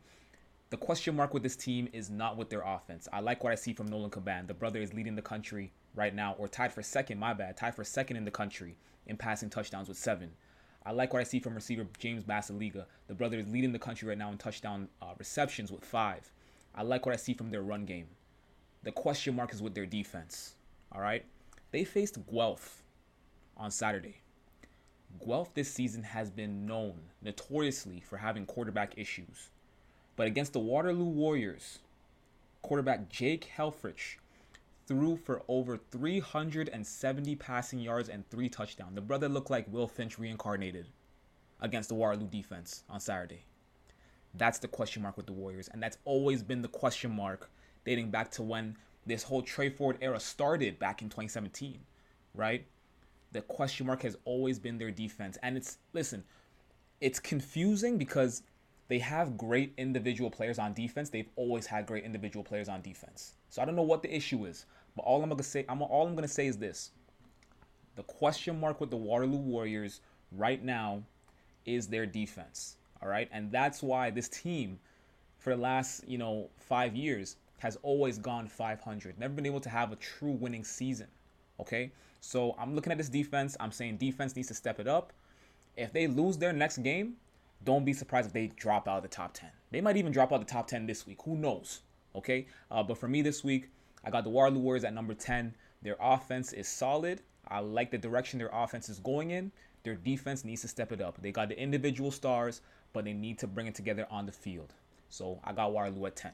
The 0.70 0.78
question 0.78 1.14
mark 1.14 1.34
with 1.34 1.44
this 1.44 1.58
team 1.58 1.90
is 1.92 2.10
not 2.10 2.38
with 2.38 2.50
their 2.50 2.62
offense. 2.62 3.10
I 3.12 3.20
like 3.20 3.44
what 3.44 3.52
I 3.52 3.56
see 3.56 3.74
from 3.74 3.88
Nolan 3.88 4.10
Caban. 4.10 4.48
The 4.48 4.54
brother 4.54 4.80
is 4.80 4.94
leading 4.94 5.16
the 5.18 5.22
country 5.22 5.74
right 5.96 6.16
now, 6.16 6.34
or 6.38 6.48
tied 6.48 6.72
for 6.72 6.82
second, 6.82 7.20
my 7.20 7.34
bad, 7.34 7.58
tied 7.58 7.76
for 7.76 7.84
second 7.84 8.16
in 8.16 8.24
the 8.24 8.32
country 8.32 8.78
in 9.06 9.18
passing 9.18 9.50
touchdowns 9.50 9.90
with 9.90 9.98
seven. 9.98 10.32
I 10.86 10.92
like 10.92 11.14
what 11.14 11.22
I 11.22 11.24
see 11.24 11.40
from 11.40 11.56
receiver 11.56 11.88
James 11.98 12.24
Basiliga. 12.24 12.86
The 13.08 13.14
brother 13.14 13.38
is 13.38 13.48
leading 13.48 13.72
the 13.72 13.80
country 13.80 14.10
right 14.10 14.18
now 14.18 14.32
in 14.32 14.38
touchdown 14.38 14.90
uh, 15.02 15.14
receptions 15.18 15.72
with 15.72 15.86
five. 15.86 16.30
I 16.76 16.84
like 16.84 17.06
what 17.06 17.14
I 17.14 17.18
see 17.18 17.34
from 17.34 17.52
their 17.52 17.62
run 17.62 17.86
game. 17.86 18.08
The 18.84 18.92
question 18.92 19.36
mark 19.36 19.54
is 19.54 19.62
with 19.62 19.76
their 19.76 19.86
defense. 19.86 20.56
All 20.92 21.02
right. 21.02 21.24
They 21.72 21.86
faced 21.86 22.20
Guelph 22.30 22.84
on 23.56 23.72
Saturday. 23.72 24.18
Guelph 25.26 25.54
this 25.54 25.72
season 25.72 26.04
has 26.04 26.30
been 26.30 26.66
known 26.66 26.96
notoriously 27.22 28.02
for 28.02 28.18
having 28.18 28.46
quarterback 28.46 28.98
issues. 28.98 29.50
But 30.16 30.28
against 30.28 30.54
the 30.54 30.60
Waterloo 30.60 31.06
Warriors, 31.06 31.80
quarterback 32.62 33.10
Jake 33.10 33.50
Helfrich 33.58 34.18
threw 34.88 35.16
for 35.16 35.44
over 35.48 35.78
370 35.78 37.36
passing 37.36 37.80
yards 37.80 38.10
and 38.10 38.30
three 38.30 38.50
touchdowns. 38.50 38.96
The 38.96 39.02
brother 39.02 39.30
looked 39.30 39.50
like 39.50 39.72
Will 39.72 39.88
Finch 39.88 40.20
reincarnated 40.20 40.88
against 41.62 41.90
the 41.90 41.96
Waterloo 41.96 42.28
defense 42.28 42.84
on 42.90 43.00
Saturday. 43.00 43.46
That's 44.36 44.60
the 44.60 44.68
question 44.68 45.04
mark 45.04 45.16
with 45.16 45.28
the 45.28 45.34
Warriors, 45.34 45.70
and 45.72 45.82
that's 45.82 45.98
always 46.06 46.42
been 46.42 46.62
the 46.62 46.68
question 46.68 47.12
mark 47.12 47.50
dating 47.86 48.10
back 48.10 48.32
to 48.32 48.44
when 48.44 48.76
this 49.06 49.24
whole 49.24 49.42
Trey 49.42 49.70
Ford 49.70 49.98
era 50.02 50.20
started 50.20 50.80
back 50.80 51.02
in 51.02 51.10
2017, 51.10 51.80
right? 52.34 52.66
The 53.32 53.42
question 53.42 53.86
mark 53.86 54.02
has 54.02 54.18
always 54.26 54.60
been 54.60 54.78
their 54.78 54.92
defense, 54.92 55.38
and 55.44 55.56
it's 55.56 55.78
listen, 55.94 56.24
it's 57.00 57.20
confusing 57.20 57.98
because 57.98 58.44
they 58.94 59.00
have 59.00 59.40
great 59.40 59.74
individual 59.78 60.30
players 60.30 60.60
on 60.60 60.72
defense. 60.76 61.10
They've 61.10 61.32
always 61.36 61.66
had 61.66 61.88
great 61.88 62.04
individual 62.04 62.44
players 62.44 62.70
on 62.70 62.84
defense. 62.84 63.34
So 63.50 63.60
I 63.60 63.66
don't 63.66 63.76
know 63.76 63.82
what 63.82 64.04
the 64.04 64.16
issue 64.16 64.46
is, 64.46 64.68
but 64.96 65.02
all 65.02 65.24
I'm 65.24 65.30
gonna 65.30 65.42
say, 65.42 65.66
I'm 65.68 65.82
all 65.82 66.06
I'm 66.06 66.14
gonna 66.14 66.28
say 66.28 66.46
is 66.46 66.58
this: 66.58 66.92
The 67.96 68.04
question 68.04 68.60
mark 68.60 68.80
with 68.80 68.92
the 68.92 68.96
Waterloo 68.96 69.40
Warriors 69.40 70.02
right 70.32 70.64
now 70.64 71.02
is 71.66 71.88
their 71.88 72.06
defense. 72.06 72.78
All 73.02 73.10
right. 73.10 73.28
And 73.32 73.52
that's 73.52 73.82
why 73.82 74.12
this 74.12 74.30
team, 74.30 74.78
for 75.40 75.56
the 75.56 75.60
last, 75.60 76.08
you 76.08 76.20
know, 76.20 76.52
five 76.60 76.96
years, 76.96 77.38
has 77.58 77.80
always 77.82 78.20
gone 78.20 78.48
500. 78.48 79.18
Never 79.18 79.34
been 79.34 79.48
able 79.48 79.62
to 79.62 79.70
have 79.70 79.92
a 79.92 79.96
true 79.96 80.34
winning 80.34 80.64
season. 80.64 81.08
Okay. 81.60 81.92
So 82.22 82.56
I'm 82.60 82.76
looking 82.76 82.92
at 82.92 83.00
this 83.00 83.10
defense. 83.10 83.58
I'm 83.60 83.72
saying 83.72 83.98
defense 83.98 84.36
needs 84.36 84.50
to 84.50 84.54
step 84.54 84.80
it 84.80 84.88
up. 84.88 85.14
If 85.76 85.92
they 85.94 86.06
lose 86.06 86.38
their 86.38 86.54
next 86.54 86.84
game, 86.84 87.16
don't 87.64 87.86
be 87.86 87.94
surprised 87.94 88.28
if 88.28 88.34
they 88.34 88.48
drop 88.48 88.88
out 88.88 88.98
of 88.98 89.04
the 89.04 89.10
top 89.10 89.34
10. 89.34 89.50
They 89.72 89.82
might 89.82 89.98
even 89.98 90.12
drop 90.12 90.32
out 90.32 90.40
the 90.40 90.52
top 90.52 90.68
10 90.68 90.86
this 90.86 91.08
week. 91.08 91.20
Who 91.26 91.36
knows? 91.36 91.82
Okay. 92.16 92.48
Uh, 92.70 92.84
but 92.84 92.98
for 92.98 93.08
me 93.08 93.22
this 93.22 93.44
week, 93.44 93.70
I 94.04 94.10
got 94.10 94.24
the 94.24 94.30
Waterloo 94.30 94.60
Warriors 94.60 94.84
at 94.84 94.94
number 94.94 95.14
10. 95.14 95.54
Their 95.82 95.98
offense 96.00 96.54
is 96.54 96.68
solid. 96.68 97.22
I 97.48 97.60
like 97.60 97.92
the 97.92 97.98
direction 97.98 98.40
their 98.40 98.50
offense 98.54 98.90
is 98.90 99.00
going 99.00 99.32
in. 99.32 99.52
Their 99.84 99.96
defense 99.96 100.46
needs 100.46 100.62
to 100.62 100.68
step 100.68 100.92
it 100.92 101.02
up. 101.02 101.22
They 101.22 101.32
got 101.32 101.50
the 101.50 101.60
individual 101.60 102.12
stars, 102.12 102.62
but 102.94 103.04
they 103.04 103.14
need 103.14 103.38
to 103.40 103.48
bring 103.48 103.68
it 103.68 103.76
together 103.76 104.08
on 104.10 104.26
the 104.26 104.32
field. 104.32 104.74
So 105.10 105.40
I 105.44 105.54
got 105.54 105.74
Waterloo 105.74 106.06
at 106.06 106.16
10. 106.16 106.32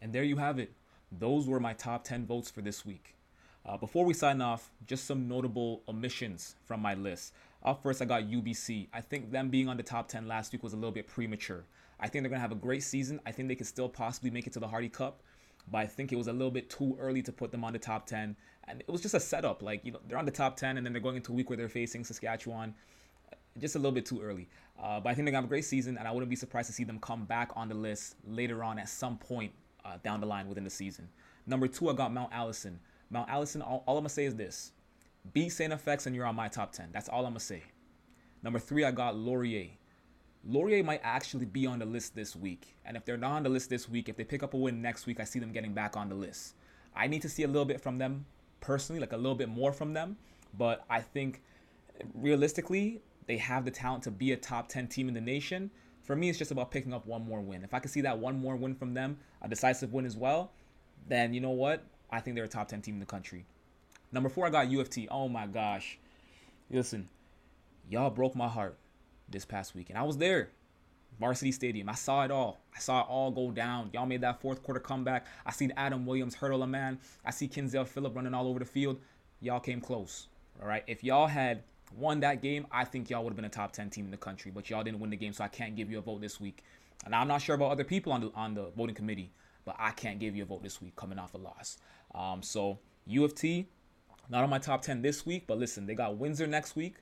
And 0.00 0.12
there 0.12 0.24
you 0.24 0.36
have 0.36 0.58
it. 0.58 0.72
Those 1.12 1.46
were 1.46 1.60
my 1.60 1.74
top 1.74 2.04
10 2.04 2.26
votes 2.26 2.50
for 2.50 2.62
this 2.62 2.84
week. 2.84 3.14
Uh, 3.64 3.76
before 3.76 4.04
we 4.04 4.12
sign 4.12 4.40
off, 4.40 4.70
just 4.86 5.04
some 5.04 5.28
notable 5.28 5.82
omissions 5.88 6.56
from 6.64 6.80
my 6.80 6.94
list. 6.94 7.32
Up 7.64 7.80
first, 7.82 8.02
I 8.02 8.06
got 8.06 8.24
UBC. 8.24 8.88
I 8.92 9.00
think 9.00 9.30
them 9.30 9.50
being 9.50 9.68
on 9.68 9.76
the 9.76 9.84
top 9.84 10.08
10 10.08 10.26
last 10.26 10.52
week 10.52 10.64
was 10.64 10.72
a 10.72 10.76
little 10.76 10.90
bit 10.90 11.06
premature. 11.06 11.64
I 12.00 12.08
think 12.08 12.24
they're 12.24 12.30
going 12.30 12.38
to 12.38 12.42
have 12.42 12.50
a 12.50 12.56
great 12.56 12.82
season. 12.82 13.20
I 13.24 13.30
think 13.30 13.48
they 13.48 13.54
could 13.54 13.68
still 13.68 13.88
possibly 13.88 14.30
make 14.30 14.48
it 14.48 14.52
to 14.54 14.60
the 14.60 14.66
Hardy 14.66 14.88
Cup, 14.88 15.22
but 15.70 15.78
I 15.78 15.86
think 15.86 16.12
it 16.12 16.16
was 16.16 16.26
a 16.26 16.32
little 16.32 16.50
bit 16.50 16.70
too 16.70 16.96
early 16.98 17.22
to 17.22 17.30
put 17.30 17.52
them 17.52 17.62
on 17.62 17.72
the 17.72 17.78
top 17.78 18.06
10. 18.06 18.34
And 18.66 18.80
it 18.80 18.88
was 18.88 19.00
just 19.00 19.14
a 19.14 19.20
setup. 19.20 19.62
Like, 19.62 19.84
you 19.84 19.92
know, 19.92 20.00
they're 20.08 20.18
on 20.18 20.24
the 20.24 20.32
top 20.32 20.56
10 20.56 20.76
and 20.76 20.84
then 20.84 20.92
they're 20.92 21.02
going 21.02 21.16
into 21.16 21.30
a 21.30 21.34
week 21.36 21.48
where 21.48 21.56
they're 21.56 21.68
facing 21.68 22.02
Saskatchewan. 22.02 22.74
Just 23.60 23.76
a 23.76 23.78
little 23.78 23.92
bit 23.92 24.06
too 24.06 24.20
early. 24.20 24.48
Uh, 24.82 24.98
but 24.98 25.10
I 25.10 25.14
think 25.14 25.26
they're 25.26 25.32
going 25.32 25.34
to 25.34 25.36
have 25.36 25.44
a 25.44 25.48
great 25.48 25.66
season, 25.66 25.98
and 25.98 26.08
I 26.08 26.10
wouldn't 26.10 26.30
be 26.30 26.36
surprised 26.36 26.66
to 26.68 26.72
see 26.72 26.84
them 26.84 26.98
come 26.98 27.26
back 27.26 27.50
on 27.54 27.68
the 27.68 27.74
list 27.74 28.16
later 28.26 28.64
on 28.64 28.78
at 28.78 28.88
some 28.88 29.18
point 29.18 29.52
uh, 29.84 29.98
down 30.02 30.20
the 30.20 30.26
line 30.26 30.48
within 30.48 30.64
the 30.64 30.70
season. 30.70 31.08
Number 31.46 31.68
two, 31.68 31.90
I 31.90 31.92
got 31.92 32.12
Mount 32.12 32.32
Allison. 32.32 32.80
Mount 33.12 33.28
Allison, 33.28 33.62
all, 33.62 33.84
all 33.86 33.98
I'm 33.98 34.04
to 34.04 34.10
say 34.10 34.24
is 34.24 34.34
this 34.34 34.72
beat 35.32 35.50
St. 35.50 35.72
FX 35.72 36.06
and 36.06 36.16
you're 36.16 36.26
on 36.26 36.34
my 36.34 36.48
top 36.48 36.72
10. 36.72 36.88
That's 36.92 37.08
all 37.08 37.26
I'm 37.26 37.34
to 37.34 37.40
say. 37.40 37.62
Number 38.42 38.58
three, 38.58 38.84
I 38.84 38.90
got 38.90 39.14
Laurier. 39.14 39.68
Laurier 40.44 40.82
might 40.82 41.00
actually 41.04 41.44
be 41.44 41.66
on 41.66 41.78
the 41.78 41.84
list 41.84 42.16
this 42.16 42.34
week. 42.34 42.74
And 42.84 42.96
if 42.96 43.04
they're 43.04 43.16
not 43.16 43.32
on 43.32 43.42
the 43.44 43.48
list 43.48 43.70
this 43.70 43.88
week, 43.88 44.08
if 44.08 44.16
they 44.16 44.24
pick 44.24 44.42
up 44.42 44.54
a 44.54 44.56
win 44.56 44.82
next 44.82 45.06
week, 45.06 45.20
I 45.20 45.24
see 45.24 45.38
them 45.38 45.52
getting 45.52 45.72
back 45.72 45.96
on 45.96 46.08
the 46.08 46.16
list. 46.16 46.54
I 46.96 47.06
need 47.06 47.22
to 47.22 47.28
see 47.28 47.44
a 47.44 47.46
little 47.46 47.64
bit 47.64 47.80
from 47.80 47.98
them 47.98 48.24
personally, 48.60 48.98
like 48.98 49.12
a 49.12 49.16
little 49.16 49.36
bit 49.36 49.48
more 49.48 49.72
from 49.72 49.92
them. 49.92 50.16
But 50.58 50.84
I 50.90 51.00
think 51.00 51.42
realistically, 52.14 53.02
they 53.26 53.36
have 53.36 53.64
the 53.64 53.70
talent 53.70 54.02
to 54.04 54.10
be 54.10 54.32
a 54.32 54.36
top 54.36 54.68
10 54.68 54.88
team 54.88 55.06
in 55.06 55.14
the 55.14 55.20
nation. 55.20 55.70
For 56.02 56.16
me, 56.16 56.28
it's 56.28 56.38
just 56.38 56.50
about 56.50 56.72
picking 56.72 56.92
up 56.92 57.06
one 57.06 57.24
more 57.24 57.40
win. 57.40 57.62
If 57.62 57.74
I 57.74 57.78
could 57.78 57.92
see 57.92 58.00
that 58.00 58.18
one 58.18 58.40
more 58.40 58.56
win 58.56 58.74
from 58.74 58.94
them, 58.94 59.18
a 59.40 59.48
decisive 59.48 59.92
win 59.92 60.04
as 60.04 60.16
well, 60.16 60.50
then 61.06 61.32
you 61.32 61.40
know 61.40 61.50
what? 61.50 61.84
I 62.12 62.20
think 62.20 62.36
they're 62.36 62.44
a 62.44 62.48
top 62.48 62.68
10 62.68 62.82
team 62.82 62.94
in 62.94 63.00
the 63.00 63.06
country. 63.06 63.46
Number 64.12 64.28
four, 64.28 64.46
I 64.46 64.50
got 64.50 64.70
U 64.70 64.80
of 64.80 64.90
T. 64.90 65.08
Oh 65.10 65.28
my 65.28 65.46
gosh. 65.46 65.98
Listen, 66.70 67.08
y'all 67.88 68.10
broke 68.10 68.36
my 68.36 68.48
heart 68.48 68.76
this 69.28 69.44
past 69.44 69.74
week, 69.74 69.88
and 69.88 69.98
I 69.98 70.02
was 70.02 70.18
there. 70.18 70.50
Varsity 71.18 71.52
Stadium. 71.52 71.88
I 71.88 71.94
saw 71.94 72.24
it 72.24 72.30
all. 72.30 72.60
I 72.74 72.78
saw 72.78 73.00
it 73.00 73.06
all 73.08 73.30
go 73.30 73.50
down. 73.50 73.90
Y'all 73.92 74.06
made 74.06 74.22
that 74.22 74.40
fourth 74.40 74.62
quarter 74.62 74.80
comeback. 74.80 75.26
I 75.46 75.52
seen 75.52 75.72
Adam 75.76 76.06
Williams 76.06 76.34
hurdle 76.34 76.62
a 76.62 76.66
man. 76.66 76.98
I 77.24 77.30
see 77.30 77.48
Kinzel 77.48 77.86
Phillip 77.86 78.14
running 78.14 78.34
all 78.34 78.46
over 78.46 78.58
the 78.58 78.64
field. 78.64 78.98
Y'all 79.40 79.60
came 79.60 79.80
close. 79.80 80.28
All 80.60 80.68
right. 80.68 80.82
If 80.86 81.04
y'all 81.04 81.26
had 81.26 81.62
won 81.96 82.20
that 82.20 82.42
game, 82.42 82.66
I 82.72 82.84
think 82.84 83.10
y'all 83.10 83.22
would 83.24 83.30
have 83.30 83.36
been 83.36 83.44
a 83.44 83.50
top 83.50 83.72
10 83.72 83.90
team 83.90 84.06
in 84.06 84.10
the 84.10 84.16
country. 84.16 84.50
But 84.50 84.70
y'all 84.70 84.82
didn't 84.82 85.00
win 85.00 85.10
the 85.10 85.16
game, 85.16 85.32
so 85.32 85.44
I 85.44 85.48
can't 85.48 85.76
give 85.76 85.90
you 85.90 85.98
a 85.98 86.02
vote 86.02 86.20
this 86.20 86.40
week. 86.40 86.64
And 87.04 87.14
I'm 87.14 87.28
not 87.28 87.42
sure 87.42 87.54
about 87.54 87.72
other 87.72 87.84
people 87.84 88.12
on 88.12 88.20
the 88.20 88.32
on 88.34 88.54
the 88.54 88.70
voting 88.76 88.94
committee, 88.94 89.32
but 89.64 89.76
I 89.78 89.90
can't 89.90 90.18
give 90.18 90.36
you 90.36 90.44
a 90.44 90.46
vote 90.46 90.62
this 90.62 90.80
week 90.80 90.96
coming 90.96 91.18
off 91.18 91.34
a 91.34 91.38
loss. 91.38 91.78
Um, 92.14 92.42
so 92.42 92.78
U 93.06 93.24
of 93.24 93.34
T, 93.34 93.68
not 94.28 94.44
on 94.44 94.50
my 94.50 94.58
top 94.58 94.82
10 94.82 95.02
this 95.02 95.26
week, 95.26 95.44
but 95.46 95.58
listen, 95.58 95.86
they 95.86 95.94
got 95.94 96.16
Windsor 96.16 96.46
next 96.46 96.76
week. 96.76 96.96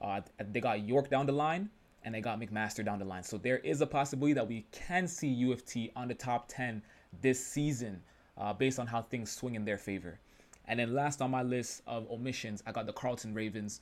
Uh, 0.00 0.20
they 0.52 0.60
got 0.60 0.86
York 0.86 1.10
down 1.10 1.26
the 1.26 1.32
line, 1.32 1.68
and 2.04 2.14
they 2.14 2.20
got 2.20 2.40
McMaster 2.40 2.84
down 2.84 2.98
the 2.98 3.04
line. 3.04 3.22
So 3.22 3.38
there 3.38 3.58
is 3.58 3.80
a 3.80 3.86
possibility 3.86 4.32
that 4.34 4.48
we 4.48 4.66
can 4.72 5.06
see 5.06 5.28
U 5.28 5.52
of 5.52 5.64
T 5.64 5.90
on 5.94 6.08
the 6.08 6.14
top 6.14 6.48
10 6.48 6.82
this 7.20 7.44
season 7.44 8.02
uh, 8.38 8.52
based 8.52 8.78
on 8.78 8.86
how 8.86 9.02
things 9.02 9.30
swing 9.30 9.54
in 9.54 9.64
their 9.64 9.78
favor. 9.78 10.18
And 10.66 10.78
then 10.78 10.94
last 10.94 11.20
on 11.20 11.30
my 11.30 11.42
list 11.42 11.82
of 11.86 12.08
omissions, 12.10 12.62
I 12.66 12.72
got 12.72 12.86
the 12.86 12.92
Carleton 12.92 13.34
Ravens. 13.34 13.80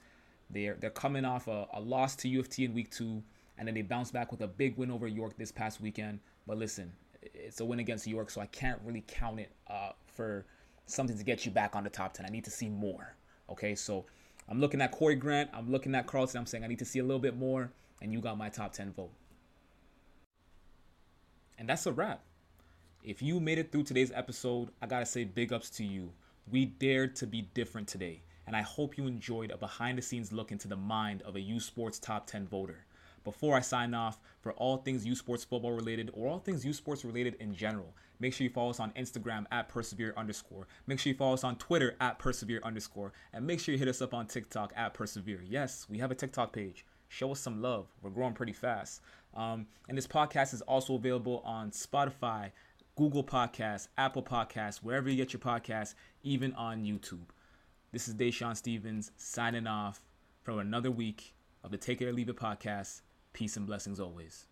They're 0.51 0.77
they're 0.81 0.91
coming 0.91 1.25
off 1.25 1.47
a, 1.47 1.67
a 1.75 1.81
loss 1.81 2.17
to 2.17 2.29
U 2.29 2.41
of 2.41 2.49
T 2.49 2.65
in 2.65 2.73
week 2.73 2.91
two, 2.91 3.23
and 3.59 3.69
then 3.69 3.75
they 3.75 3.83
bounce 3.83 4.11
back 4.11 4.31
with 4.33 4.41
a 4.41 4.47
big 4.47 4.79
win 4.79 4.91
over 4.91 5.07
York 5.07 5.37
this 5.37 5.53
past 5.53 5.81
weekend. 5.81 6.21
But 6.47 6.57
listen, 6.57 6.91
it's 7.23 7.61
a 7.61 7.65
win 7.65 7.79
against 7.79 8.07
York, 8.07 8.31
so 8.31 8.41
I 8.41 8.47
can't 8.47 8.81
really 8.85 9.05
count 9.07 9.41
it 9.41 9.53
uh, 9.69 9.91
for 10.07 10.47
something 10.89 11.17
to 11.17 11.25
get 11.25 11.45
you 11.45 11.51
back 11.51 11.77
on 11.77 11.85
the 11.85 11.91
top 11.91 12.15
10. 12.15 12.27
I 12.27 12.29
need 12.29 12.45
to 12.45 12.51
see 12.51 12.69
more. 12.69 13.15
Okay, 13.51 13.75
so 13.75 14.07
I'm 14.49 14.61
looking 14.61 14.81
at 14.81 14.93
Corey 14.93 15.15
Grant. 15.15 15.51
I'm 15.53 15.71
looking 15.71 15.95
at 15.95 16.07
Carlson. 16.07 16.39
I'm 16.39 16.47
saying 16.47 16.65
I 16.65 16.69
need 16.69 16.79
to 16.79 16.85
see 16.85 16.99
a 16.99 17.05
little 17.05 17.19
bit 17.19 17.37
more, 17.37 17.71
and 18.01 18.13
you 18.13 18.21
got 18.21 18.39
my 18.39 18.49
top 18.49 18.73
10 18.73 18.93
vote. 18.93 19.13
And 21.59 21.69
that's 21.69 21.87
a 21.87 21.93
wrap. 21.93 22.23
If 23.03 23.23
you 23.23 23.41
made 23.41 23.59
it 23.59 23.73
through 23.73 23.85
today's 23.85 24.13
episode, 24.13 24.71
I 24.83 24.87
gotta 24.87 25.07
say 25.07 25.25
big 25.25 25.53
ups 25.53 25.71
to 25.71 25.85
you. 25.85 26.13
We 26.51 26.67
dared 26.67 27.15
to 27.17 27.27
be 27.27 27.43
different 27.55 27.89
today, 27.89 28.23
and 28.47 28.57
I 28.57 28.63
hope 28.63 28.97
you 28.97 29.07
enjoyed 29.07 29.51
a 29.51 29.57
behind 29.57 29.99
the 29.99 30.03
scenes 30.03 30.33
look 30.33 30.53
into 30.53 30.69
the 30.69 30.77
mind 30.77 31.23
of 31.23 31.37
a 31.37 31.41
U 31.41 31.61
Sports 31.61 31.99
top 31.99 32.27
10 32.27 32.47
voter. 32.47 32.85
Before 33.25 33.57
I 33.57 33.61
sign 33.61 33.95
off, 33.95 34.19
for 34.41 34.53
all 34.53 34.79
things 34.79 35.05
U 35.05 35.15
Sports 35.15 35.45
football 35.45 35.73
related 35.73 36.11
or 36.15 36.29
all 36.29 36.39
things 36.39 36.65
U 36.65 36.73
Sports 36.73 37.05
related 37.05 37.35
in 37.41 37.55
general, 37.55 37.95
make 38.21 38.33
sure 38.33 38.45
you 38.45 38.51
follow 38.51 38.71
us 38.71 38.81
on 38.81 38.91
Instagram 38.93 39.47
at 39.51 39.69
persevere 39.69 40.15
underscore. 40.17 40.67
Make 40.87 40.99
sure 40.99 41.13
you 41.13 41.17
follow 41.17 41.35
us 41.35 41.45
on 41.45 41.57
Twitter 41.57 41.97
at 42.01 42.19
persevere 42.19 42.61
underscore. 42.63 43.13
And 43.33 43.47
make 43.47 43.61
sure 43.61 43.73
you 43.73 43.79
hit 43.79 43.89
us 43.89 44.03
up 44.03 44.15
on 44.15 44.27
TikTok 44.27 44.73
at 44.77 44.95
persevere. 44.95 45.43
Yes, 45.47 45.87
we 45.89 45.99
have 45.99 46.11
a 46.11 46.15
TikTok 46.15 46.53
page. 46.53 46.85
Show 47.09 47.33
us 47.33 47.41
some 47.41 47.63
love. 47.63 47.87
We're 48.03 48.11
growing 48.11 48.35
pretty 48.35 48.53
fast. 48.53 49.01
Um, 49.35 49.67
and 49.89 49.97
this 49.97 50.07
podcast 50.07 50.55
is 50.55 50.63
also 50.63 50.95
available 50.95 51.43
on 51.45 51.71
Spotify, 51.71 52.51
Google 52.97 53.25
Podcasts, 53.25 53.89
Apple 53.97 54.23
Podcasts, 54.23 54.79
wherever 54.79 55.09
you 55.09 55.17
get 55.17 55.33
your 55.33 55.41
podcasts, 55.41 55.95
even 56.23 56.53
on 56.55 56.85
YouTube. 56.85 57.29
This 57.93 58.09
is 58.09 58.15
Dashawn 58.15 58.57
Stevens 58.57 59.13
signing 59.17 59.67
off 59.67 60.03
from 60.43 60.59
another 60.59 60.91
week 60.91 61.35
of 61.65 61.71
the 61.71 61.79
Take 61.79 62.03
It 62.03 62.07
or 62.07 62.13
Leave 62.13 62.29
It 62.29 62.37
podcast. 62.37 63.01
Peace 63.39 63.57
and 63.57 63.69
blessings 63.69 64.01
always. 64.01 64.47